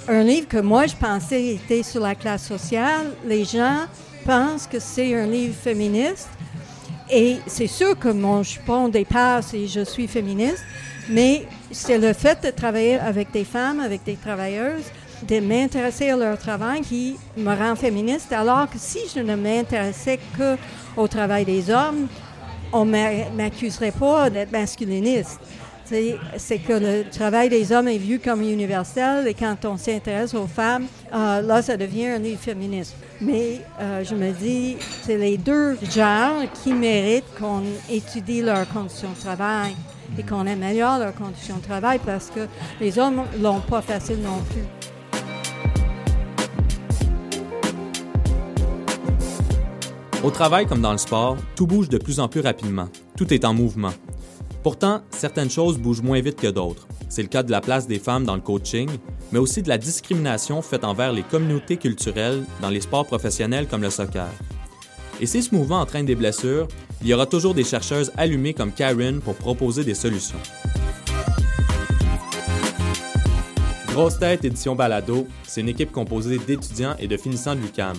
un 0.07 0.23
livre 0.23 0.47
que 0.47 0.57
moi 0.57 0.87
je 0.87 0.95
pensais 0.95 1.45
était 1.47 1.83
sur 1.83 2.01
la 2.01 2.15
classe 2.15 2.45
sociale, 2.47 3.13
les 3.25 3.45
gens 3.45 3.85
pensent 4.25 4.67
que 4.67 4.79
c'est 4.79 5.15
un 5.15 5.27
livre 5.27 5.55
féministe. 5.55 6.29
Et 7.09 7.37
c'est 7.45 7.67
sûr 7.67 7.97
que 7.99 8.07
mon 8.07 8.41
jupon 8.41 8.87
dépasse 8.87 9.53
et 9.53 9.67
je 9.67 9.83
suis 9.83 10.07
féministe, 10.07 10.63
mais 11.09 11.45
c'est 11.71 11.97
le 11.97 12.13
fait 12.13 12.41
de 12.41 12.51
travailler 12.51 12.97
avec 12.99 13.31
des 13.31 13.43
femmes, 13.43 13.81
avec 13.81 14.03
des 14.05 14.15
travailleuses, 14.15 14.85
de 15.27 15.39
m'intéresser 15.39 16.09
à 16.09 16.15
leur 16.15 16.37
travail 16.37 16.81
qui 16.81 17.17
me 17.37 17.53
rend 17.53 17.75
féministe, 17.75 18.31
alors 18.31 18.69
que 18.69 18.77
si 18.77 18.99
je 19.13 19.19
ne 19.19 19.35
m'intéressais 19.35 20.19
que 20.37 20.55
au 20.95 21.07
travail 21.07 21.45
des 21.45 21.69
hommes, 21.69 22.07
on 22.73 22.85
ne 22.85 23.35
m'accuserait 23.35 23.91
pas 23.91 24.29
d'être 24.29 24.51
masculiniste. 24.51 25.39
C'est 26.37 26.59
que 26.59 26.71
le 26.71 27.09
travail 27.09 27.49
des 27.49 27.73
hommes 27.73 27.89
est 27.89 27.97
vu 27.97 28.19
comme 28.19 28.41
universel 28.41 29.27
et 29.27 29.33
quand 29.33 29.65
on 29.65 29.75
s'intéresse 29.75 30.33
aux 30.33 30.47
femmes, 30.47 30.85
euh, 31.13 31.41
là, 31.41 31.61
ça 31.61 31.75
devient 31.75 32.07
un 32.07 32.19
livre 32.19 32.39
féministe. 32.39 32.95
Mais 33.19 33.59
euh, 33.79 34.01
je 34.03 34.15
me 34.15 34.31
dis, 34.31 34.77
c'est 35.03 35.17
les 35.17 35.37
deux 35.37 35.77
genres 35.93 36.43
qui 36.63 36.71
méritent 36.71 37.25
qu'on 37.37 37.63
étudie 37.89 38.41
leurs 38.41 38.69
conditions 38.69 39.09
de 39.09 39.19
travail 39.19 39.75
et 40.17 40.23
qu'on 40.23 40.47
améliore 40.47 40.97
leurs 40.97 41.15
conditions 41.15 41.57
de 41.57 41.63
travail 41.63 41.99
parce 42.05 42.29
que 42.29 42.47
les 42.79 42.97
hommes 42.97 43.23
l'ont 43.41 43.59
pas 43.59 43.81
facile 43.81 44.21
non 44.21 44.41
plus. 44.49 44.63
Au 50.23 50.29
travail 50.29 50.67
comme 50.67 50.81
dans 50.81 50.91
le 50.93 50.99
sport, 50.99 51.35
tout 51.55 51.67
bouge 51.67 51.89
de 51.89 51.97
plus 51.97 52.19
en 52.21 52.29
plus 52.29 52.41
rapidement. 52.41 52.87
Tout 53.17 53.33
est 53.33 53.43
en 53.43 53.53
mouvement. 53.53 53.91
Pourtant, 54.63 55.01
certaines 55.09 55.49
choses 55.49 55.79
bougent 55.79 56.03
moins 56.03 56.21
vite 56.21 56.39
que 56.39 56.47
d'autres. 56.47 56.87
C'est 57.09 57.23
le 57.23 57.27
cas 57.27 57.41
de 57.41 57.49
la 57.49 57.61
place 57.61 57.87
des 57.87 57.97
femmes 57.97 58.25
dans 58.25 58.35
le 58.35 58.41
coaching, 58.41 58.89
mais 59.31 59.39
aussi 59.39 59.63
de 59.63 59.69
la 59.69 59.79
discrimination 59.79 60.61
faite 60.61 60.83
envers 60.83 61.11
les 61.11 61.23
communautés 61.23 61.77
culturelles 61.77 62.43
dans 62.61 62.69
les 62.69 62.81
sports 62.81 63.07
professionnels 63.07 63.67
comme 63.67 63.81
le 63.81 63.89
soccer. 63.89 64.29
Et 65.19 65.25
si 65.25 65.41
ce 65.41 65.55
mouvement 65.55 65.79
entraîne 65.79 66.05
des 66.05 66.15
blessures, 66.15 66.67
il 67.01 67.07
y 67.07 67.13
aura 67.13 67.25
toujours 67.25 67.55
des 67.55 67.63
chercheuses 67.63 68.11
allumées 68.17 68.53
comme 68.53 68.71
Karen 68.71 69.19
pour 69.19 69.33
proposer 69.33 69.83
des 69.83 69.95
solutions. 69.95 70.37
Grosse 73.87 74.19
Tête 74.19 74.45
Édition 74.45 74.75
Balado, 74.75 75.27
c'est 75.43 75.61
une 75.61 75.69
équipe 75.69 75.91
composée 75.91 76.37
d'étudiants 76.37 76.95
et 76.99 77.07
de 77.07 77.17
finissants 77.17 77.55
de 77.55 77.61
l'UCAM. 77.61 77.97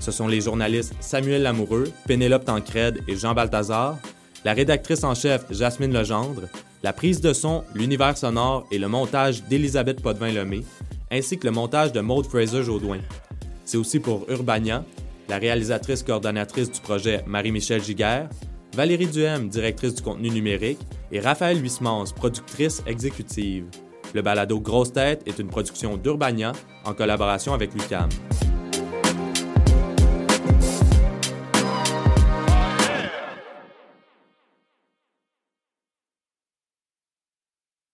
Ce 0.00 0.10
sont 0.10 0.26
les 0.26 0.40
journalistes 0.40 0.94
Samuel 0.98 1.42
Lamoureux, 1.42 1.90
Pénélope 2.06 2.44
Tancred 2.44 3.02
et 3.06 3.16
Jean 3.16 3.34
Balthazar, 3.34 3.98
la 4.44 4.54
rédactrice 4.54 5.04
en 5.04 5.14
chef 5.14 5.44
Jasmine 5.50 5.92
Legendre, 5.92 6.42
la 6.82 6.92
prise 6.92 7.20
de 7.20 7.32
son, 7.32 7.64
l'univers 7.74 8.16
sonore 8.16 8.66
et 8.70 8.78
le 8.78 8.88
montage 8.88 9.44
d'Elisabeth 9.44 10.02
Potvin-Lemay, 10.02 10.62
ainsi 11.10 11.38
que 11.38 11.46
le 11.46 11.52
montage 11.52 11.92
de 11.92 12.00
Maude 12.00 12.26
Fraser-Jaudoin. 12.26 12.98
C'est 13.64 13.76
aussi 13.76 14.00
pour 14.00 14.28
Urbania, 14.28 14.84
la 15.28 15.38
réalisatrice 15.38 16.02
coordonnatrice 16.02 16.72
du 16.72 16.80
projet 16.80 17.22
Marie-Michel 17.26 17.82
Giguère, 17.82 18.28
Valérie 18.74 19.06
Duhem, 19.06 19.48
directrice 19.48 19.94
du 19.94 20.02
contenu 20.02 20.30
numérique, 20.30 20.80
et 21.12 21.20
Raphaël 21.20 21.62
Huismans, 21.62 22.12
productrice 22.16 22.82
exécutive. 22.86 23.66
Le 24.14 24.22
balado 24.22 24.60
Grosse 24.60 24.92
Tête 24.92 25.22
est 25.26 25.38
une 25.38 25.48
production 25.48 25.96
d'Urbania 25.96 26.52
en 26.84 26.94
collaboration 26.94 27.54
avec 27.54 27.72
l'UCAM. 27.74 28.08